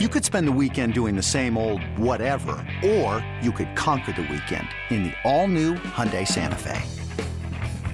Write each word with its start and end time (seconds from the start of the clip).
You 0.00 0.08
could 0.08 0.24
spend 0.24 0.48
the 0.48 0.58
weekend 0.60 0.92
doing 0.92 1.14
the 1.14 1.22
same 1.22 1.56
old 1.56 1.80
whatever, 1.96 2.56
or 2.84 3.24
you 3.40 3.52
could 3.52 3.76
conquer 3.76 4.10
the 4.10 4.22
weekend 4.22 4.66
in 4.90 5.04
the 5.04 5.12
all-new 5.22 5.74
Hyundai 5.74 6.26
Santa 6.26 6.58
Fe. 6.58 6.82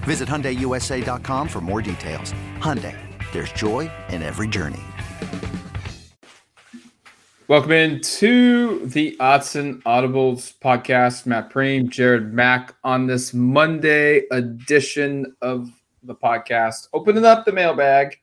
Visit 0.04 0.26
HyundaiUSA.com 0.26 1.46
for 1.46 1.60
more 1.60 1.82
details. 1.82 2.32
Hyundai, 2.56 2.96
there's 3.32 3.52
joy 3.52 3.90
in 4.08 4.22
every 4.22 4.48
journey. 4.48 4.80
Welcome 7.48 7.72
into 7.72 8.86
the 8.86 9.14
Autzen 9.20 9.82
Audibles 9.82 10.54
podcast. 10.58 11.26
Matt 11.26 11.52
Prehm, 11.52 11.90
Jared 11.90 12.32
Mack 12.32 12.76
on 12.82 13.08
this 13.08 13.34
Monday 13.34 14.22
edition 14.30 15.36
of 15.42 15.68
the 16.02 16.14
podcast. 16.14 16.88
Opening 16.94 17.26
up 17.26 17.44
the 17.44 17.52
mailbag 17.52 18.16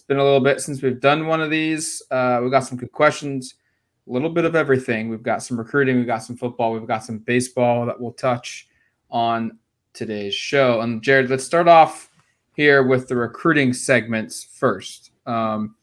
it's 0.00 0.06
been 0.06 0.16
a 0.16 0.24
little 0.24 0.40
bit 0.40 0.62
since 0.62 0.80
we've 0.80 0.98
done 0.98 1.26
one 1.26 1.42
of 1.42 1.50
these. 1.50 2.02
Uh, 2.10 2.38
we've 2.40 2.50
got 2.50 2.60
some 2.60 2.78
good 2.78 2.90
questions, 2.90 3.56
a 4.08 4.10
little 4.10 4.30
bit 4.30 4.46
of 4.46 4.56
everything. 4.56 5.10
We've 5.10 5.22
got 5.22 5.42
some 5.42 5.58
recruiting, 5.58 5.96
we've 5.98 6.06
got 6.06 6.22
some 6.22 6.38
football, 6.38 6.72
we've 6.72 6.86
got 6.86 7.04
some 7.04 7.18
baseball 7.18 7.84
that 7.84 8.00
we'll 8.00 8.12
touch 8.12 8.66
on 9.10 9.58
today's 9.92 10.34
show. 10.34 10.80
And 10.80 11.02
Jared, 11.02 11.28
let's 11.28 11.44
start 11.44 11.68
off 11.68 12.08
here 12.56 12.82
with 12.82 13.08
the 13.08 13.16
recruiting 13.16 13.74
segments 13.74 14.42
first. 14.42 15.10
Um, 15.26 15.74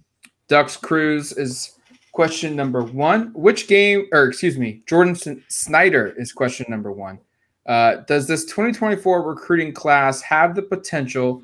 Ducks 0.47 0.77
Cruise 0.77 1.33
is 1.33 1.77
question 2.11 2.55
number 2.55 2.81
one. 2.81 3.31
Which 3.35 3.67
game, 3.67 4.07
or 4.11 4.23
excuse 4.23 4.57
me, 4.57 4.81
Jordan 4.87 5.43
Snyder 5.47 6.15
is 6.17 6.31
question 6.33 6.65
number 6.69 6.91
one. 6.91 7.19
Uh, 7.67 7.97
does 8.07 8.27
this 8.27 8.45
2024 8.45 9.21
recruiting 9.21 9.73
class 9.75 10.23
have 10.23 10.55
the 10.55 10.63
potential 10.63 11.43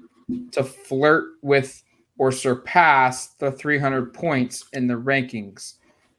to 0.54 0.64
flirt 0.64 1.34
with 1.44 1.83
or 2.24 2.32
surpass 2.32 3.34
the 3.34 3.52
300 3.52 4.14
points 4.14 4.64
in 4.72 4.88
the 4.88 4.94
rankings. 4.94 5.74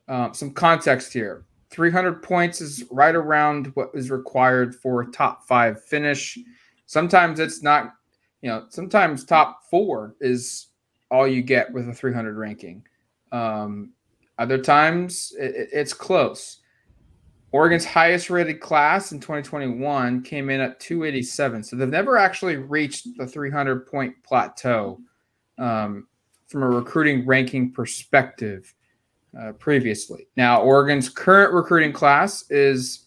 Um, 0.06 0.34
some 0.34 0.50
context 0.50 1.14
here 1.14 1.46
300 1.70 2.22
points 2.22 2.60
is 2.60 2.84
right 2.90 3.14
around 3.14 3.68
what 3.68 3.88
is 3.94 4.10
required 4.10 4.74
for 4.74 5.00
a 5.00 5.10
top 5.12 5.48
five 5.48 5.82
finish. 5.82 6.38
Sometimes 6.84 7.40
it's 7.40 7.62
not, 7.62 7.94
you 8.42 8.50
know, 8.50 8.66
sometimes 8.68 9.24
top 9.24 9.62
four 9.70 10.14
is 10.20 10.66
all 11.10 11.26
you 11.26 11.40
get 11.40 11.72
with 11.72 11.88
a 11.88 11.94
300 11.94 12.36
ranking. 12.36 12.84
Um, 13.32 13.94
other 14.36 14.58
times 14.58 15.32
it, 15.38 15.70
it's 15.72 15.94
close. 15.94 16.60
Oregon's 17.50 17.86
highest 17.86 18.28
rated 18.28 18.60
class 18.60 19.12
in 19.12 19.20
2021 19.20 20.22
came 20.22 20.50
in 20.50 20.60
at 20.60 20.80
287. 20.80 21.64
So 21.64 21.76
they've 21.76 21.88
never 21.88 22.18
actually 22.18 22.56
reached 22.56 23.08
the 23.16 23.26
300 23.26 23.86
point 23.86 24.14
plateau 24.22 25.00
um, 25.58 26.06
from 26.46 26.62
a 26.62 26.68
recruiting 26.68 27.26
ranking 27.26 27.72
perspective 27.72 28.74
uh, 29.38 29.52
previously. 29.52 30.28
Now, 30.36 30.60
Oregon's 30.62 31.08
current 31.08 31.52
recruiting 31.52 31.92
class 31.92 32.48
is 32.50 33.06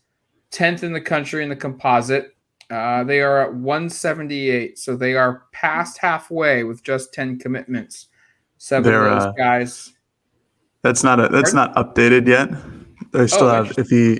10th 0.52 0.84
in 0.84 0.94
the 0.94 1.02
country 1.02 1.44
in 1.44 1.50
the 1.50 1.56
composite. 1.56 2.36
Uh, 2.70 3.04
they 3.04 3.22
are 3.22 3.44
at 3.44 3.54
178, 3.54 4.78
so 4.78 4.96
they 4.96 5.16
are 5.16 5.44
past 5.54 5.98
halfway 5.98 6.64
with 6.64 6.84
just 6.84 7.14
10 7.14 7.40
commitments. 7.40 8.08
7 8.58 8.84
They're, 8.84 9.08
of 9.08 9.20
those 9.20 9.28
uh, 9.28 9.32
guys. 9.32 9.94
That's 10.82 11.04
not 11.04 11.20
a, 11.20 11.30
that's 11.30 11.54
Pardon? 11.54 11.74
not 11.74 11.96
updated 11.96 12.28
yet. 12.28 12.50
They 13.12 13.28
still 13.28 13.48
oh, 13.48 13.64
have 13.64 13.78
if 13.78 13.88
he 13.88 14.20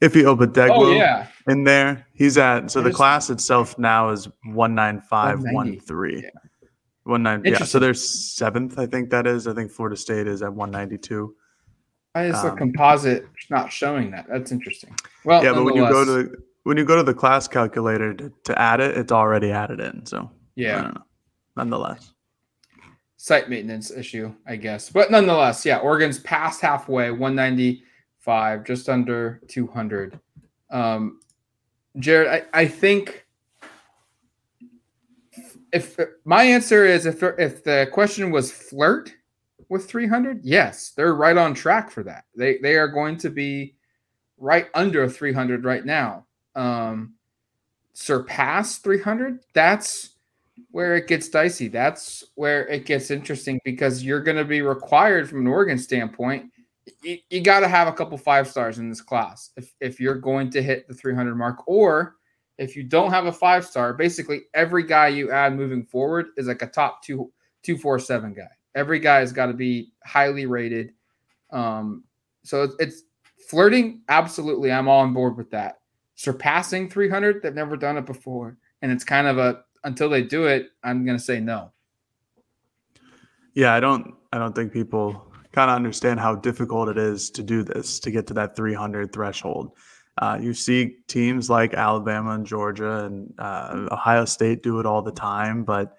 if 0.00 0.14
he 0.14 0.22
Obidegwu 0.22 0.70
oh, 0.70 0.90
yeah. 0.92 1.26
in 1.48 1.64
there, 1.64 2.06
he's 2.12 2.36
at 2.36 2.70
so 2.70 2.82
the 2.82 2.92
class 2.92 3.30
itself 3.30 3.78
now 3.78 4.10
is 4.10 4.28
195 4.44 5.42
13. 5.84 6.22
Yeah. 6.22 6.30
One 7.06 7.22
nine. 7.22 7.42
Yeah. 7.44 7.62
So 7.62 7.78
they're 7.78 7.94
seventh. 7.94 8.80
I 8.80 8.86
think 8.86 9.10
that 9.10 9.28
is. 9.28 9.46
I 9.46 9.54
think 9.54 9.70
Florida 9.70 9.96
State 9.96 10.26
is 10.26 10.42
at 10.42 10.52
one 10.52 10.72
ninety 10.72 10.98
two. 10.98 11.36
Why 12.14 12.26
is 12.26 12.34
um, 12.34 12.50
the 12.50 12.56
composite 12.56 13.28
not 13.48 13.70
showing 13.70 14.10
that? 14.10 14.26
That's 14.28 14.50
interesting. 14.50 14.92
Well, 15.24 15.44
yeah, 15.44 15.52
but 15.52 15.64
when 15.64 15.76
you 15.76 15.82
go 15.82 16.04
to 16.04 16.36
when 16.64 16.76
you 16.76 16.84
go 16.84 16.96
to 16.96 17.04
the 17.04 17.14
class 17.14 17.46
calculator 17.46 18.12
to, 18.14 18.32
to 18.42 18.58
add 18.60 18.80
it, 18.80 18.96
it's 18.96 19.12
already 19.12 19.52
added 19.52 19.78
in. 19.78 20.04
So 20.04 20.28
yeah, 20.56 20.90
nonetheless, 21.56 22.12
site 23.18 23.48
maintenance 23.48 23.92
issue, 23.92 24.34
I 24.44 24.56
guess. 24.56 24.90
But 24.90 25.12
nonetheless, 25.12 25.64
yeah, 25.64 25.78
Oregon's 25.78 26.18
past 26.18 26.60
halfway, 26.60 27.12
one 27.12 27.36
ninety 27.36 27.84
five, 28.18 28.64
just 28.64 28.88
under 28.88 29.40
two 29.46 29.68
hundred. 29.68 30.18
Um, 30.70 31.20
Jared, 32.00 32.28
I, 32.52 32.62
I 32.62 32.66
think 32.66 33.25
if 35.72 35.98
my 36.24 36.42
answer 36.44 36.84
is 36.84 37.06
if 37.06 37.22
if 37.22 37.64
the 37.64 37.88
question 37.92 38.30
was 38.30 38.52
flirt 38.52 39.12
with 39.68 39.88
300, 39.88 40.40
yes, 40.44 40.92
they're 40.96 41.14
right 41.14 41.36
on 41.36 41.54
track 41.54 41.90
for 41.90 42.02
that. 42.04 42.24
They 42.36 42.58
they 42.58 42.76
are 42.76 42.88
going 42.88 43.16
to 43.18 43.30
be 43.30 43.76
right 44.38 44.66
under 44.74 45.08
300 45.08 45.64
right 45.64 45.84
now. 45.84 46.26
Um, 46.54 47.14
surpass 47.92 48.78
300, 48.78 49.40
that's 49.54 50.16
where 50.70 50.96
it 50.96 51.06
gets 51.06 51.28
dicey. 51.28 51.68
That's 51.68 52.24
where 52.34 52.66
it 52.68 52.84
gets 52.84 53.10
interesting 53.10 53.60
because 53.64 54.04
you're 54.04 54.22
going 54.22 54.36
to 54.36 54.44
be 54.44 54.62
required 54.62 55.28
from 55.28 55.40
an 55.40 55.46
Oregon 55.46 55.78
standpoint. 55.78 56.50
You, 57.02 57.18
you 57.30 57.40
got 57.40 57.60
to 57.60 57.68
have 57.68 57.88
a 57.88 57.92
couple 57.92 58.16
five 58.18 58.48
stars 58.48 58.78
in 58.78 58.88
this 58.88 59.00
class 59.00 59.50
if, 59.56 59.74
if 59.80 60.00
you're 60.00 60.16
going 60.16 60.50
to 60.50 60.62
hit 60.62 60.86
the 60.88 60.94
300 60.94 61.34
mark, 61.34 61.66
or 61.66 62.16
if 62.58 62.76
you 62.76 62.82
don't 62.82 63.10
have 63.10 63.26
a 63.26 63.32
five 63.32 63.64
star, 63.64 63.94
basically 63.94 64.42
every 64.54 64.82
guy 64.82 65.08
you 65.08 65.30
add 65.30 65.54
moving 65.54 65.84
forward 65.84 66.28
is 66.36 66.46
like 66.46 66.62
a 66.62 66.66
top 66.66 67.02
two 67.02 67.32
two 67.62 67.76
four 67.76 67.98
seven 67.98 68.32
guy. 68.32 68.48
Every 68.74 68.98
guy 68.98 69.20
has 69.20 69.32
got 69.32 69.46
to 69.46 69.54
be 69.54 69.92
highly 70.04 70.46
rated. 70.46 70.92
Um, 71.50 72.04
so 72.44 72.62
it's, 72.62 72.74
it's 72.78 73.02
flirting. 73.48 74.02
Absolutely, 74.08 74.70
I'm 74.70 74.88
all 74.88 75.00
on 75.00 75.12
board 75.12 75.36
with 75.36 75.50
that. 75.50 75.80
Surpassing 76.14 76.88
300, 76.88 77.42
they've 77.42 77.54
never 77.54 77.76
done 77.76 77.98
it 77.98 78.06
before, 78.06 78.56
and 78.82 78.90
it's 78.90 79.04
kind 79.04 79.26
of 79.26 79.38
a 79.38 79.64
until 79.84 80.08
they 80.08 80.22
do 80.22 80.46
it, 80.46 80.70
I'm 80.82 81.06
to 81.06 81.18
say 81.18 81.40
no. 81.40 81.72
Yeah, 83.54 83.72
I 83.72 83.80
don't. 83.80 84.14
I 84.32 84.38
don't 84.38 84.54
think 84.54 84.72
people 84.72 85.32
kind 85.52 85.70
of 85.70 85.76
understand 85.76 86.20
how 86.20 86.34
difficult 86.34 86.88
it 86.88 86.98
is 86.98 87.30
to 87.30 87.42
do 87.42 87.62
this 87.62 87.98
to 88.00 88.10
get 88.10 88.26
to 88.26 88.34
that 88.34 88.54
300 88.54 89.12
threshold. 89.12 89.72
Uh, 90.18 90.38
you 90.40 90.54
see 90.54 90.96
teams 91.08 91.50
like 91.50 91.74
Alabama 91.74 92.30
and 92.30 92.46
Georgia 92.46 93.04
and 93.04 93.34
uh, 93.38 93.88
Ohio 93.90 94.24
State 94.24 94.62
do 94.62 94.80
it 94.80 94.86
all 94.86 95.02
the 95.02 95.12
time, 95.12 95.62
but 95.62 95.96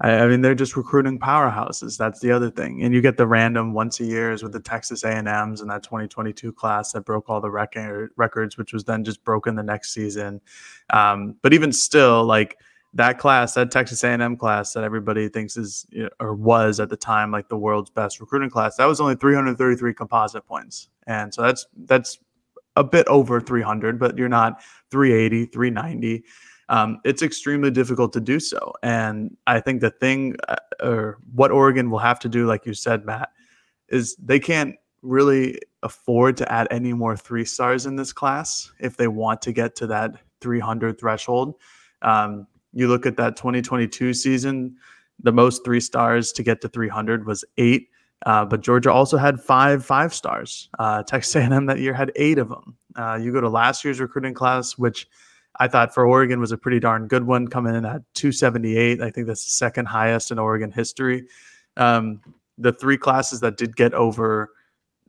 I, 0.00 0.20
I, 0.20 0.26
mean 0.26 0.40
they're 0.40 0.54
just 0.54 0.76
recruiting 0.76 1.18
powerhouses. 1.18 1.98
That's 1.98 2.20
the 2.20 2.32
other 2.32 2.50
thing, 2.50 2.82
and 2.82 2.94
you 2.94 3.02
get 3.02 3.18
the 3.18 3.26
random 3.26 3.74
once 3.74 4.00
a 4.00 4.04
years 4.04 4.42
with 4.42 4.52
the 4.52 4.60
Texas 4.60 5.04
A 5.04 5.10
and 5.10 5.28
M's 5.28 5.60
and 5.60 5.70
that 5.70 5.82
2022 5.82 6.52
class 6.52 6.92
that 6.92 7.04
broke 7.04 7.28
all 7.28 7.40
the 7.40 7.50
record, 7.50 8.10
records, 8.16 8.56
which 8.56 8.72
was 8.72 8.84
then 8.84 9.04
just 9.04 9.22
broken 9.22 9.54
the 9.54 9.62
next 9.62 9.92
season. 9.92 10.40
Um, 10.90 11.36
but 11.42 11.52
even 11.52 11.72
still, 11.72 12.24
like 12.24 12.58
that 12.94 13.18
class, 13.18 13.54
that 13.54 13.70
Texas 13.70 14.04
A&M 14.04 14.36
class 14.36 14.72
that 14.74 14.84
everybody 14.84 15.28
thinks 15.28 15.56
is 15.56 15.86
you 15.90 16.04
know, 16.04 16.10
or 16.20 16.34
was 16.34 16.80
at 16.80 16.90
the 16.90 16.96
time 16.96 17.30
like 17.30 17.48
the 17.48 17.56
world's 17.56 17.90
best 17.90 18.20
recruiting 18.20 18.50
class, 18.50 18.76
that 18.76 18.86
was 18.86 19.00
only 19.00 19.14
333 19.14 19.94
composite 19.94 20.46
points, 20.46 20.88
and 21.06 21.32
so 21.32 21.42
that's 21.42 21.66
that's 21.84 22.18
a 22.76 22.84
bit 22.84 23.06
over 23.08 23.40
300, 23.40 23.98
but 23.98 24.16
you're 24.16 24.28
not 24.28 24.62
380, 24.90 25.46
390. 25.46 26.24
Um, 26.68 27.00
it's 27.04 27.22
extremely 27.22 27.70
difficult 27.70 28.12
to 28.14 28.20
do 28.20 28.40
so. 28.40 28.72
And 28.82 29.36
I 29.46 29.60
think 29.60 29.80
the 29.80 29.90
thing, 29.90 30.36
uh, 30.48 30.56
or 30.80 31.18
what 31.34 31.50
Oregon 31.50 31.90
will 31.90 31.98
have 31.98 32.18
to 32.20 32.28
do, 32.28 32.46
like 32.46 32.64
you 32.64 32.74
said, 32.74 33.04
Matt, 33.04 33.30
is 33.88 34.16
they 34.16 34.40
can't 34.40 34.76
really 35.02 35.58
afford 35.82 36.36
to 36.38 36.50
add 36.50 36.68
any 36.70 36.92
more 36.92 37.16
three 37.16 37.44
stars 37.44 37.86
in 37.86 37.96
this 37.96 38.12
class 38.12 38.70
if 38.78 38.96
they 38.96 39.08
want 39.08 39.42
to 39.42 39.52
get 39.52 39.74
to 39.76 39.86
that 39.88 40.14
300 40.40 40.98
threshold. 40.98 41.56
Um, 42.00 42.46
you 42.72 42.88
look 42.88 43.04
at 43.04 43.16
that 43.16 43.36
2022 43.36 44.14
season, 44.14 44.76
the 45.22 45.32
most 45.32 45.64
three 45.64 45.80
stars 45.80 46.32
to 46.32 46.42
get 46.42 46.60
to 46.62 46.68
300 46.68 47.26
was 47.26 47.44
eight. 47.58 47.88
Uh, 48.24 48.44
but 48.44 48.60
Georgia 48.60 48.92
also 48.92 49.16
had 49.16 49.40
five 49.40 49.84
five 49.84 50.14
stars. 50.14 50.68
Uh, 50.78 51.02
Texas 51.02 51.34
A&M 51.36 51.66
that 51.66 51.78
year 51.78 51.92
had 51.92 52.12
eight 52.16 52.38
of 52.38 52.48
them. 52.48 52.76
Uh, 52.96 53.18
you 53.20 53.32
go 53.32 53.40
to 53.40 53.48
last 53.48 53.84
year's 53.84 54.00
recruiting 54.00 54.34
class, 54.34 54.78
which 54.78 55.08
I 55.58 55.68
thought 55.68 55.92
for 55.92 56.06
Oregon 56.06 56.40
was 56.40 56.52
a 56.52 56.58
pretty 56.58 56.80
darn 56.80 57.08
good 57.08 57.24
one, 57.24 57.48
coming 57.48 57.74
in 57.74 57.84
at 57.84 58.02
278. 58.14 59.00
I 59.00 59.10
think 59.10 59.26
that's 59.26 59.44
the 59.44 59.50
second 59.50 59.86
highest 59.86 60.30
in 60.30 60.38
Oregon 60.38 60.70
history. 60.70 61.26
Um, 61.76 62.20
the 62.58 62.72
three 62.72 62.96
classes 62.96 63.40
that 63.40 63.56
did 63.56 63.76
get 63.76 63.94
over 63.94 64.50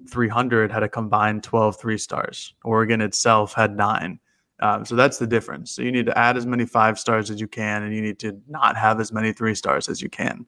300 0.09 0.71
had 0.71 0.83
a 0.83 0.89
combined 0.89 1.43
12 1.43 1.79
three 1.79 1.97
stars. 1.97 2.53
Oregon 2.63 3.01
itself 3.01 3.53
had 3.53 3.75
nine. 3.75 4.19
Um, 4.59 4.85
so 4.85 4.95
that's 4.95 5.17
the 5.17 5.27
difference. 5.27 5.71
So 5.71 5.81
you 5.81 5.91
need 5.91 6.05
to 6.05 6.17
add 6.17 6.37
as 6.37 6.45
many 6.45 6.65
five 6.65 6.99
stars 6.99 7.29
as 7.29 7.39
you 7.39 7.47
can, 7.47 7.83
and 7.83 7.93
you 7.93 8.01
need 8.01 8.19
to 8.19 8.39
not 8.47 8.77
have 8.77 8.99
as 8.99 9.11
many 9.11 9.33
three 9.33 9.55
stars 9.55 9.89
as 9.89 10.01
you 10.01 10.09
can. 10.09 10.45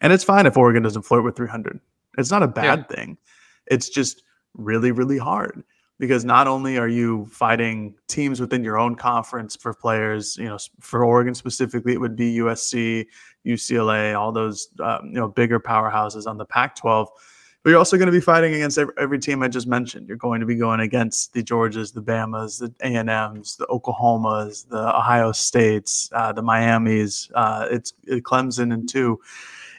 And 0.00 0.12
it's 0.12 0.24
fine 0.24 0.46
if 0.46 0.56
Oregon 0.56 0.82
doesn't 0.82 1.02
flirt 1.02 1.24
with 1.24 1.36
300. 1.36 1.80
It's 2.18 2.30
not 2.30 2.42
a 2.42 2.48
bad 2.48 2.86
yeah. 2.90 2.96
thing. 2.96 3.18
It's 3.66 3.88
just 3.88 4.22
really, 4.54 4.92
really 4.92 5.18
hard 5.18 5.62
because 6.00 6.24
not 6.24 6.48
only 6.48 6.78
are 6.78 6.88
you 6.88 7.26
fighting 7.26 7.94
teams 8.08 8.40
within 8.40 8.64
your 8.64 8.78
own 8.78 8.94
conference 8.94 9.54
for 9.54 9.74
players, 9.74 10.36
you 10.38 10.46
know, 10.46 10.58
for 10.80 11.04
Oregon 11.04 11.34
specifically, 11.34 11.92
it 11.92 12.00
would 12.00 12.16
be 12.16 12.36
USC, 12.36 13.06
UCLA, 13.46 14.18
all 14.18 14.32
those, 14.32 14.68
um, 14.80 15.08
you 15.08 15.20
know, 15.20 15.28
bigger 15.28 15.60
powerhouses 15.60 16.26
on 16.26 16.38
the 16.38 16.46
Pac 16.46 16.74
12. 16.76 17.10
but 17.62 17.70
you're 17.70 17.78
also 17.78 17.98
going 17.98 18.06
to 18.06 18.12
be 18.12 18.20
fighting 18.20 18.54
against 18.54 18.78
every, 18.78 18.94
every, 18.96 19.18
team 19.18 19.42
I 19.42 19.48
just 19.48 19.66
mentioned. 19.66 20.08
You're 20.08 20.16
going 20.16 20.40
to 20.40 20.46
be 20.46 20.54
going 20.54 20.80
against 20.80 21.34
the 21.34 21.42
Georgias, 21.42 21.92
the 21.92 22.02
Bamas, 22.02 22.58
the 22.58 22.72
A 22.82 22.94
and 22.96 23.10
M's, 23.10 23.56
the 23.56 23.66
Oklahomas, 23.66 24.66
the 24.66 24.96
Ohio 24.96 25.32
States, 25.32 26.08
uh, 26.14 26.32
the 26.32 26.42
Miamis. 26.42 27.30
Uh, 27.34 27.68
it's 27.70 27.92
it 28.06 28.24
Clemson 28.24 28.72
and 28.72 28.88
two. 28.88 29.20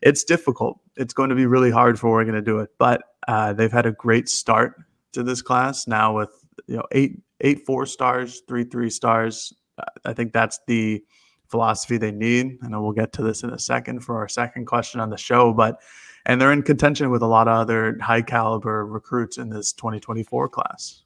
It's 0.01 0.23
difficult. 0.23 0.79
It's 0.95 1.13
going 1.13 1.29
to 1.29 1.35
be 1.35 1.45
really 1.45 1.71
hard 1.71 1.99
for 1.99 2.07
Oregon 2.07 2.33
to 2.33 2.41
do 2.41 2.59
it, 2.59 2.69
but 2.77 3.03
uh, 3.27 3.53
they've 3.53 3.71
had 3.71 3.85
a 3.85 3.91
great 3.91 4.29
start 4.29 4.75
to 5.13 5.23
this 5.23 5.41
class 5.41 5.87
now 5.87 6.15
with 6.15 6.29
you 6.67 6.77
know 6.77 6.83
eight 6.91 7.19
eight 7.41 7.65
four 7.65 7.85
stars, 7.85 8.41
three 8.47 8.63
three 8.63 8.89
stars. 8.89 9.53
Uh, 9.77 9.83
I 10.05 10.13
think 10.13 10.33
that's 10.33 10.59
the 10.67 11.03
philosophy 11.47 11.97
they 11.97 12.11
need. 12.11 12.57
I 12.63 12.69
know 12.69 12.81
we'll 12.81 12.93
get 12.93 13.13
to 13.13 13.21
this 13.21 13.43
in 13.43 13.51
a 13.51 13.59
second 13.59 13.99
for 13.99 14.17
our 14.17 14.27
second 14.27 14.65
question 14.65 14.99
on 14.99 15.09
the 15.09 15.17
show, 15.17 15.53
but 15.53 15.81
and 16.25 16.39
they're 16.39 16.53
in 16.53 16.63
contention 16.63 17.09
with 17.09 17.21
a 17.21 17.27
lot 17.27 17.47
of 17.47 17.57
other 17.57 17.97
high 18.01 18.21
caliber 18.21 18.85
recruits 18.85 19.37
in 19.37 19.49
this 19.49 19.73
2024 19.73 20.49
class. 20.49 21.03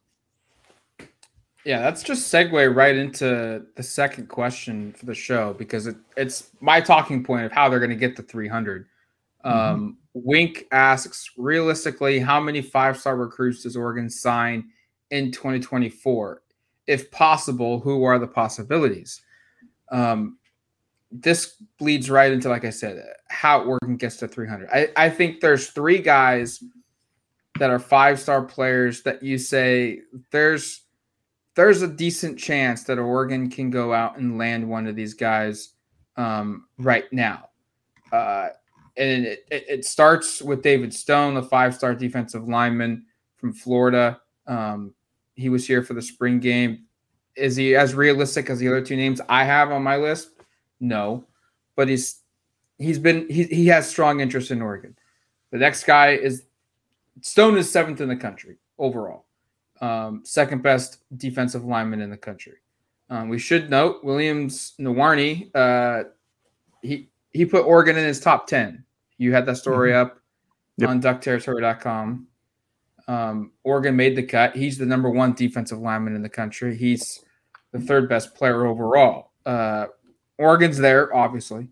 Yeah, 1.65 1.79
that's 1.79 2.03
just 2.03 2.31
segue 2.31 2.75
right 2.75 2.95
into 2.95 3.65
the 3.75 3.83
second 3.83 4.29
question 4.29 4.93
for 4.93 5.07
the 5.07 5.15
show 5.15 5.53
because 5.53 5.87
it, 5.87 5.95
it's 6.15 6.51
my 6.61 6.79
talking 6.79 7.23
point 7.23 7.43
of 7.45 7.51
how 7.51 7.67
they're 7.67 7.79
going 7.79 7.89
to 7.89 7.95
get 7.95 8.15
to 8.17 8.21
300. 8.21 8.85
Mm-hmm. 9.43 9.57
Um, 9.57 9.97
Wink 10.13 10.65
asks, 10.71 11.31
realistically, 11.37 12.19
how 12.19 12.39
many 12.39 12.61
five 12.61 12.97
star 12.97 13.17
recruits 13.17 13.63
does 13.63 13.75
Oregon 13.75 14.11
sign 14.11 14.69
in 15.09 15.31
2024? 15.31 16.43
If 16.85 17.09
possible, 17.09 17.79
who 17.79 18.03
are 18.03 18.19
the 18.19 18.27
possibilities? 18.27 19.21
Um, 19.91 20.37
this 21.11 21.55
bleeds 21.79 22.11
right 22.11 22.31
into, 22.31 22.47
like 22.47 22.65
I 22.65 22.69
said, 22.69 23.03
how 23.29 23.63
Oregon 23.63 23.97
gets 23.97 24.17
to 24.17 24.27
300. 24.27 24.69
I, 24.71 24.89
I 24.95 25.09
think 25.09 25.41
there's 25.41 25.69
three 25.69 25.99
guys 25.99 26.63
that 27.57 27.71
are 27.71 27.79
five 27.79 28.19
star 28.19 28.43
players 28.43 29.01
that 29.01 29.23
you 29.23 29.39
say 29.39 30.01
there's 30.31 30.84
there's 31.55 31.81
a 31.81 31.87
decent 31.87 32.37
chance 32.37 32.83
that 32.83 32.99
Oregon 32.99 33.49
can 33.49 33.69
go 33.69 33.93
out 33.93 34.17
and 34.17 34.37
land 34.37 34.69
one 34.69 34.87
of 34.87 34.95
these 34.95 35.13
guys 35.13 35.69
um, 36.17 36.67
right 36.77 37.11
now. 37.11 37.49
Uh, 38.11 38.49
and 38.97 39.25
it, 39.25 39.45
it, 39.51 39.65
it, 39.67 39.85
starts 39.85 40.41
with 40.41 40.61
David 40.61 40.93
Stone, 40.93 41.33
the 41.33 41.43
five 41.43 41.75
star 41.75 41.93
defensive 41.93 42.47
lineman 42.47 43.05
from 43.35 43.51
Florida. 43.51 44.21
Um, 44.47 44.93
he 45.35 45.49
was 45.49 45.67
here 45.67 45.83
for 45.83 45.93
the 45.93 46.01
spring 46.01 46.39
game. 46.39 46.85
Is 47.35 47.55
he 47.55 47.75
as 47.75 47.93
realistic 47.93 48.49
as 48.49 48.59
the 48.59 48.67
other 48.67 48.81
two 48.81 48.95
names 48.95 49.19
I 49.27 49.43
have 49.43 49.71
on 49.71 49.83
my 49.83 49.97
list? 49.97 50.29
No, 50.79 51.25
but 51.75 51.89
he's 51.89 52.21
he's 52.77 52.99
been 52.99 53.27
he 53.29 53.43
he 53.45 53.67
has 53.67 53.89
strong 53.89 54.21
interest 54.21 54.51
in 54.51 54.61
Oregon. 54.61 54.95
The 55.51 55.57
next 55.57 55.83
guy 55.83 56.11
is 56.11 56.43
Stone 57.21 57.57
is 57.57 57.69
seventh 57.69 57.99
in 58.01 58.07
the 58.07 58.15
country 58.15 58.57
overall, 58.77 59.24
um, 59.81 60.21
second 60.23 60.61
best 60.63 60.99
defensive 61.17 61.65
lineman 61.65 62.01
in 62.01 62.09
the 62.09 62.17
country. 62.17 62.57
Um, 63.09 63.29
we 63.29 63.39
should 63.39 63.69
note 63.69 64.03
Williams 64.03 64.73
Nwaneri. 64.79 65.51
Uh, 65.53 66.09
he 66.81 67.09
he 67.31 67.45
put 67.45 67.65
Oregon 67.65 67.97
in 67.97 68.05
his 68.05 68.19
top 68.19 68.47
ten. 68.47 68.83
You 69.17 69.33
had 69.33 69.45
that 69.45 69.57
story 69.57 69.91
mm-hmm. 69.91 70.07
up 70.07 70.19
yep. 70.77 70.89
on 70.89 71.01
DuckTerritory.com. 71.01 72.27
Um, 73.07 73.51
Oregon 73.63 73.95
made 73.95 74.15
the 74.15 74.23
cut. 74.23 74.55
He's 74.55 74.77
the 74.77 74.85
number 74.85 75.09
one 75.09 75.33
defensive 75.33 75.79
lineman 75.79 76.15
in 76.15 76.23
the 76.23 76.29
country. 76.29 76.75
He's 76.75 77.23
the 77.71 77.79
third 77.79 78.09
best 78.09 78.35
player 78.35 78.65
overall. 78.65 79.31
Uh, 79.45 79.87
Oregon's 80.37 80.77
there, 80.77 81.15
obviously. 81.15 81.67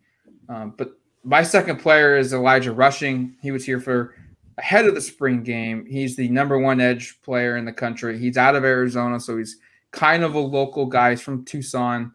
Um, 0.47 0.73
but 0.77 0.91
my 1.23 1.41
second 1.41 1.77
player 1.77 2.17
is 2.17 2.33
Elijah 2.33 2.71
Rushing. 2.71 3.35
He 3.41 3.51
was 3.51 3.65
here 3.65 3.79
for 3.79 4.13
ahead 4.57 4.85
of 4.85 4.95
the 4.95 5.01
spring 5.01 5.44
game. 5.44 5.85
He's 5.85 6.15
the 6.15 6.29
number 6.29 6.59
one 6.59 6.79
edge 6.79 7.21
player 7.21 7.57
in 7.57 7.65
the 7.65 7.73
country. 7.73 8.17
He's 8.17 8.38
out 8.38 8.55
of 8.55 8.63
Arizona, 8.63 9.19
so 9.19 9.38
he's 9.38 9.57
kind 9.91 10.23
of 10.23 10.35
a 10.35 10.39
local 10.39 10.85
guy. 10.85 11.11
He's 11.11 11.21
from 11.21 11.45
Tucson, 11.45 12.11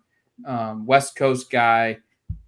um, 0.47 0.87
West 0.87 1.17
Coast 1.17 1.51
guy. 1.51 1.99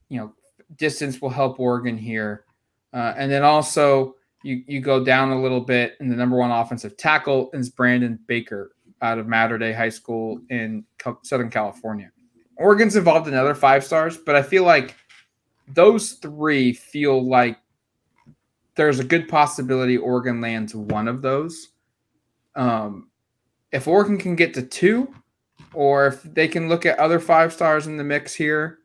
You 0.09 0.21
know, 0.21 0.35
distance 0.77 1.21
will 1.21 1.31
help 1.31 1.59
Oregon 1.61 1.97
here. 1.97 2.45
Uh, 2.93 3.15
and 3.17 3.31
then 3.31 3.43
also 3.43 4.17
you 4.43 4.63
you 4.67 4.81
go 4.81 5.05
down 5.05 5.31
a 5.31 5.41
little 5.41 5.61
bit, 5.61 5.97
and 6.01 6.11
the 6.11 6.17
number 6.17 6.37
one 6.37 6.51
offensive 6.51 6.97
tackle 6.97 7.51
is 7.53 7.69
Brandon 7.69 8.19
Baker 8.27 8.73
out 9.03 9.19
of 9.19 9.27
Mater 9.27 9.59
Dei 9.59 9.73
High 9.73 9.89
School 9.89 10.41
in 10.51 10.85
Southern 11.23 11.51
California. 11.51 12.11
Oregon's 12.57 12.97
involved 12.97 13.29
in 13.29 13.35
other 13.35 13.55
five 13.55 13.85
stars, 13.85 14.19
but 14.19 14.37
I 14.37 14.43
feel 14.43 14.65
like 14.65 14.95
those 15.69 16.13
three 16.13 16.73
feel 16.73 17.27
like 17.27 17.59
there's 18.77 18.99
a 18.99 19.05
good 19.05 19.29
possibility 19.29 19.97
Oregon 19.97 20.41
lands 20.41 20.75
one 20.75 21.09
of 21.09 21.23
those. 21.23 21.69
Um, 22.55 23.09
if 23.73 23.87
Oregon 23.87 24.19
can 24.19 24.37
get 24.37 24.55
to 24.55 24.63
two, 24.63 25.15
or 25.75 26.07
if 26.09 26.23
they 26.23 26.49
can 26.49 26.69
look 26.69 26.87
at 26.87 26.99
other 26.99 27.21
five 27.21 27.53
stars 27.53 27.87
in 27.87 27.97
the 27.97 28.05
mix 28.05 28.35
here, 28.35 28.79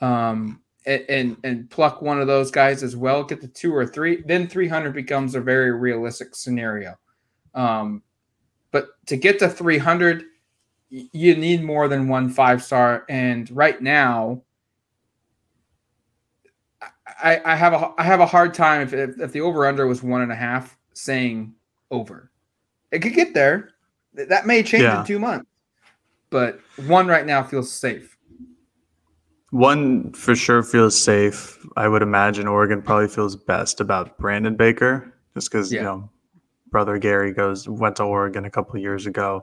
um, 0.00 0.60
and, 0.86 1.04
and, 1.08 1.36
and 1.44 1.70
pluck 1.70 2.02
one 2.02 2.20
of 2.20 2.26
those 2.26 2.50
guys 2.50 2.82
as 2.82 2.96
well, 2.96 3.24
get 3.24 3.40
to 3.40 3.48
two 3.48 3.74
or 3.74 3.86
three, 3.86 4.22
then 4.26 4.46
300 4.46 4.92
becomes 4.92 5.34
a 5.34 5.40
very 5.40 5.72
realistic 5.72 6.34
scenario. 6.34 6.96
Um, 7.54 8.02
but 8.70 8.88
to 9.06 9.16
get 9.16 9.38
to 9.40 9.48
300, 9.48 10.24
you 10.88 11.36
need 11.36 11.64
more 11.64 11.88
than 11.88 12.08
one 12.08 12.30
five 12.30 12.62
star. 12.62 13.04
And 13.08 13.50
right 13.50 13.80
now, 13.80 14.42
I, 17.22 17.40
I 17.44 17.54
have 17.56 17.72
a 17.72 17.92
I 17.98 18.02
have 18.02 18.20
a 18.20 18.26
hard 18.26 18.54
time 18.54 18.82
if, 18.82 18.92
if, 18.92 19.20
if 19.20 19.32
the 19.32 19.40
over 19.40 19.66
under 19.66 19.86
was 19.86 20.02
one 20.02 20.22
and 20.22 20.32
a 20.32 20.36
half 20.36 20.76
saying 20.92 21.54
over. 21.90 22.30
It 22.90 23.00
could 23.00 23.14
get 23.14 23.34
there. 23.34 23.70
That 24.14 24.46
may 24.46 24.62
change 24.62 24.84
yeah. 24.84 25.00
in 25.00 25.06
two 25.06 25.18
months, 25.18 25.46
but 26.30 26.60
one 26.86 27.06
right 27.06 27.26
now 27.26 27.42
feels 27.42 27.70
safe. 27.70 28.16
One 29.50 30.12
for 30.12 30.34
sure 30.34 30.62
feels 30.62 30.98
safe. 30.98 31.58
I 31.76 31.88
would 31.88 32.02
imagine 32.02 32.46
Oregon 32.46 32.82
probably 32.82 33.08
feels 33.08 33.36
best 33.36 33.80
about 33.80 34.18
Brandon 34.18 34.56
Baker, 34.56 35.14
just 35.34 35.50
because 35.50 35.72
yeah. 35.72 35.80
you 35.80 35.84
know, 35.84 36.10
brother 36.70 36.98
Gary 36.98 37.32
goes 37.32 37.68
went 37.68 37.96
to 37.96 38.04
Oregon 38.04 38.44
a 38.44 38.50
couple 38.50 38.78
years 38.78 39.06
ago. 39.06 39.42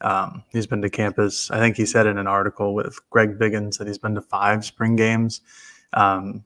Um, 0.00 0.42
he's 0.48 0.66
been 0.66 0.82
to 0.82 0.90
campus. 0.90 1.50
I 1.50 1.58
think 1.58 1.76
he 1.76 1.86
said 1.86 2.06
in 2.06 2.18
an 2.18 2.26
article 2.26 2.74
with 2.74 2.98
Greg 3.10 3.38
Biggins 3.38 3.78
that 3.78 3.86
he's 3.86 3.98
been 3.98 4.14
to 4.14 4.22
five 4.22 4.64
spring 4.64 4.96
games. 4.96 5.42
Um, 5.92 6.44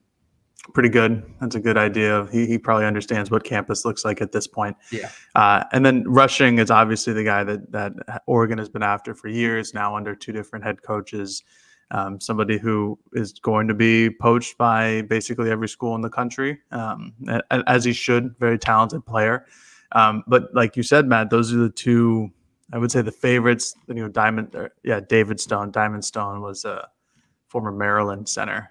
pretty 0.73 0.89
good. 0.89 1.23
That's 1.39 1.55
a 1.55 1.59
good 1.59 1.77
idea. 1.77 2.27
He, 2.31 2.45
he 2.45 2.57
probably 2.57 2.85
understands 2.85 3.31
what 3.31 3.43
campus 3.43 3.85
looks 3.85 4.03
like 4.03 4.21
at 4.21 4.31
this 4.31 4.47
point. 4.47 4.75
Yeah. 4.91 5.09
Uh, 5.35 5.63
and 5.71 5.85
then 5.85 6.03
rushing 6.07 6.59
is 6.59 6.69
obviously 6.69 7.13
the 7.13 7.23
guy 7.23 7.43
that 7.43 7.71
that 7.71 8.23
Oregon 8.25 8.57
has 8.57 8.69
been 8.69 8.83
after 8.83 9.15
for 9.15 9.27
years 9.27 9.73
now 9.73 9.95
under 9.95 10.15
two 10.15 10.31
different 10.31 10.65
head 10.65 10.81
coaches. 10.81 11.43
Um, 11.91 12.19
somebody 12.19 12.57
who 12.57 12.99
is 13.13 13.33
going 13.33 13.69
to 13.69 13.73
be 13.73 14.09
poached 14.09 14.57
by 14.57 15.03
basically 15.03 15.49
every 15.49 15.69
school 15.69 15.95
in 15.95 16.01
the 16.01 16.09
country, 16.09 16.59
um, 16.71 17.13
as 17.49 17.85
he 17.85 17.93
should. 17.93 18.35
Very 18.39 18.59
talented 18.59 19.05
player. 19.05 19.45
Um, 19.93 20.23
but 20.27 20.53
like 20.53 20.75
you 20.75 20.83
said, 20.83 21.07
Matt, 21.07 21.29
those 21.29 21.53
are 21.53 21.57
the 21.57 21.69
two 21.69 22.29
I 22.73 22.77
would 22.77 22.91
say 22.91 23.01
the 23.01 23.11
favorites, 23.11 23.75
you 23.87 23.95
know, 23.95 24.09
Diamond, 24.09 24.53
or, 24.53 24.73
yeah, 24.83 24.99
David 24.99 25.39
Stone. 25.39 25.71
Diamond 25.71 26.03
Stone 26.03 26.41
was 26.41 26.65
a 26.65 26.89
former 27.47 27.71
Maryland 27.71 28.27
center, 28.27 28.69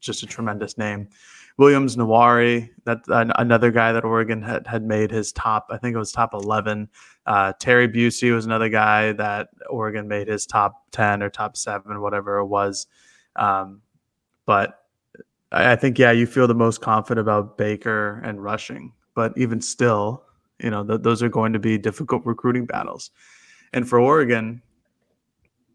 just 0.00 0.22
a 0.22 0.26
tremendous 0.26 0.78
name. 0.78 1.08
Williams 1.56 1.96
Nwaneri, 1.96 2.70
that 2.84 3.00
another 3.08 3.70
guy 3.70 3.92
that 3.92 4.04
Oregon 4.04 4.40
had, 4.40 4.66
had 4.66 4.82
made 4.82 5.10
his 5.10 5.32
top, 5.32 5.66
I 5.70 5.76
think 5.76 5.94
it 5.94 5.98
was 5.98 6.12
top 6.12 6.32
11. 6.32 6.88
Uh, 7.26 7.52
Terry 7.58 7.86
Bussey 7.86 8.30
was 8.30 8.46
another 8.46 8.68
guy 8.68 9.12
that 9.12 9.48
Oregon 9.68 10.08
made 10.08 10.28
his 10.28 10.46
top 10.46 10.90
10 10.92 11.22
or 11.22 11.28
top 11.28 11.56
seven, 11.56 12.00
whatever 12.00 12.38
it 12.38 12.46
was. 12.46 12.86
Um, 13.36 13.82
but 14.46 14.86
I, 15.52 15.72
I 15.72 15.76
think, 15.76 15.98
yeah, 15.98 16.12
you 16.12 16.26
feel 16.26 16.46
the 16.46 16.54
most 16.54 16.80
confident 16.80 17.26
about 17.26 17.58
Baker 17.58 18.20
and 18.24 18.42
rushing. 18.42 18.92
But 19.14 19.36
even 19.36 19.60
still, 19.60 20.24
you 20.60 20.70
know, 20.70 20.82
th- 20.82 21.02
those 21.02 21.22
are 21.22 21.28
going 21.28 21.52
to 21.52 21.58
be 21.58 21.76
difficult 21.76 22.24
recruiting 22.24 22.64
battles. 22.64 23.10
And 23.72 23.88
for 23.88 24.00
Oregon, 24.00 24.62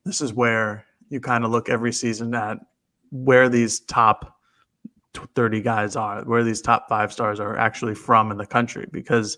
this 0.04 0.22
is 0.22 0.34
where 0.34 0.86
you 1.10 1.20
kind 1.20 1.46
of 1.46 1.52
look 1.52 1.70
every 1.70 1.94
season 1.94 2.34
at 2.34 2.58
where 3.12 3.50
these 3.50 3.80
top 3.82 4.40
30 5.36 5.62
guys 5.62 5.96
are, 5.96 6.24
where 6.24 6.44
these 6.44 6.62
top 6.62 6.90
five 6.90 7.12
stars 7.12 7.40
are 7.40 7.58
actually 7.58 7.96
from 7.96 8.32
in 8.32 8.38
the 8.38 8.46
country, 8.46 8.88
because 8.92 9.38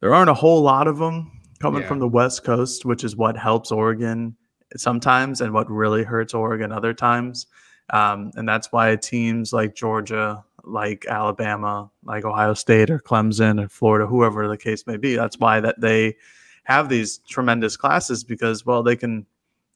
there 0.00 0.14
aren't 0.14 0.30
a 0.30 0.34
whole 0.34 0.60
lot 0.60 0.88
of 0.88 0.98
them 0.98 1.40
coming 1.60 1.82
yeah. 1.82 1.88
from 1.88 1.98
the 1.98 2.08
West 2.08 2.44
Coast, 2.44 2.84
which 2.84 3.04
is 3.04 3.16
what 3.16 3.36
helps 3.36 3.72
Oregon 3.72 4.36
sometimes 4.76 5.40
and 5.40 5.52
what 5.52 5.70
really 5.70 6.02
hurts 6.02 6.34
Oregon 6.34 6.72
other 6.72 6.92
times. 6.92 7.46
Um, 7.90 8.30
and 8.34 8.48
that's 8.48 8.72
why 8.72 8.96
teams 8.96 9.52
like 9.52 9.74
Georgia, 9.74 10.44
like 10.64 11.06
Alabama, 11.08 11.90
like 12.04 12.24
Ohio 12.24 12.54
State 12.54 12.90
or 12.90 12.98
Clemson 12.98 13.62
or 13.62 13.68
Florida, 13.68 14.06
whoever 14.06 14.48
the 14.48 14.56
case 14.56 14.86
may 14.86 14.96
be. 14.96 15.16
That's 15.16 15.38
why 15.38 15.60
that 15.60 15.80
they 15.80 16.16
have 16.64 16.88
these 16.88 17.18
tremendous 17.28 17.76
classes 17.76 18.24
because 18.24 18.64
well 18.64 18.82
they 18.82 18.96
can 18.96 19.26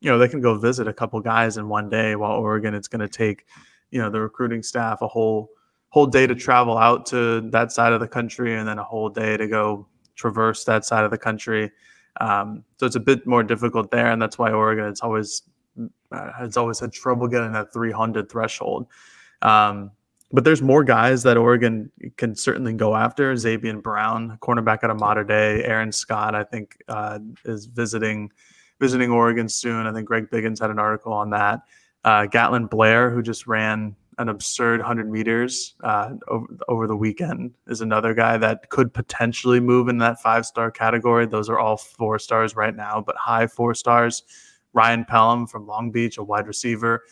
you 0.01 0.11
know 0.11 0.19
they 0.19 0.29
can 0.29 0.41
go 0.41 0.57
visit 0.57 0.87
a 0.87 0.93
couple 0.93 1.21
guys 1.21 1.57
in 1.57 1.69
one 1.69 1.89
day 1.89 2.17
while 2.17 2.33
Oregon 2.33 2.75
it's 2.75 2.89
going 2.89 3.01
to 3.01 3.09
take 3.09 3.47
you 3.91 4.01
know 4.01 4.11
the 4.11 4.21
recruiting 4.21 4.63
staff 4.63 5.03
a 5.03 5.09
whole 5.09 5.51
whole 5.91 6.07
day 6.07 6.27
to 6.27 6.35
travel 6.35 6.77
out 6.77 7.07
to 7.07 7.41
that 7.51 7.73
side 7.73 7.93
of 7.93 8.01
the 8.01 8.09
country 8.09 8.57
and 8.57 8.69
then 8.69 8.79
a 8.79 8.85
whole 8.85 9.09
day 9.09 9.37
to 9.37 9.47
go 9.47 9.87
traverse 10.17 10.65
that 10.65 10.85
side 10.85 11.05
of 11.05 11.11
the 11.11 11.19
country. 11.19 11.71
Um, 12.21 12.65
so 12.77 12.87
it's 12.87 12.97
a 12.97 13.01
bit 13.01 13.27
more 13.27 13.43
difficult 13.43 13.91
there, 13.91 14.11
and 14.11 14.21
that's 14.21 14.39
why 14.39 14.53
Oregon 14.53 14.87
it's 14.87 15.03
always 15.03 15.43
uh, 16.13 16.33
has 16.33 16.57
always 16.57 16.81
had 16.81 16.93
trouble 16.93 17.29
getting 17.29 17.53
that 17.53 17.73
300 17.73 18.31
threshold. 18.31 18.87
Um, 19.43 19.93
but 20.31 20.45
there's 20.45 20.61
more 20.61 20.85
guys 20.85 21.23
that 21.23 21.39
Oregon 21.39 21.91
can 22.17 22.35
certainly 22.35 22.75
go 22.75 22.95
after. 22.95 23.33
Zabien 23.35 23.83
Brown, 23.83 24.37
cornerback 24.43 24.85
out 24.85 24.91
of 24.91 25.01
Mater 25.01 25.25
Dei. 25.25 25.65
Aaron 25.65 25.91
Scott, 25.91 26.35
I 26.35 26.45
think, 26.45 26.77
uh, 26.89 27.19
is 27.45 27.65
visiting 27.67 28.31
visiting 28.81 29.11
Oregon 29.11 29.49
soon. 29.49 29.87
I 29.87 29.93
think 29.93 30.07
Greg 30.07 30.31
Biggins 30.31 30.61
had 30.61 30.71
an 30.71 30.79
article 30.79 31.13
on 31.13 31.31
that. 31.31 31.63
Uh, 32.05 32.27
Gatlin 32.27 32.67
Bair, 32.67 33.11
who 33.11 33.23
just 33.23 33.47
ran 33.47 33.95
an 34.19 34.29
absurd 34.29 34.81
100 34.81 35.11
meters 35.11 35.75
uh, 35.85 36.11
over, 36.29 36.47
over 36.69 36.87
the 36.87 36.97
weekend, 36.97 37.53
is 37.69 37.81
another 37.81 38.15
guy 38.15 38.37
that 38.37 38.69
could 38.69 38.93
potentially 38.93 39.61
move 39.61 39.89
in 39.89 39.99
that 39.99 40.21
five 40.21 40.45
star 40.45 40.71
category. 40.71 41.27
Those 41.27 41.49
are 41.49 41.59
all 41.59 41.77
four 41.77 42.19
stars 42.19 42.57
right 42.57 42.75
now, 42.75 43.03
but 43.05 43.17
high 43.17 43.47
four 43.47 43.75
stars. 43.75 44.23
Ryan 44.73 45.05
Pellum 45.05 45.47
from 45.47 45.67
Long 45.67 45.91
Beach, 45.91 46.19
a 46.19 46.23
wide 46.23 46.47
receiver. 46.47 47.03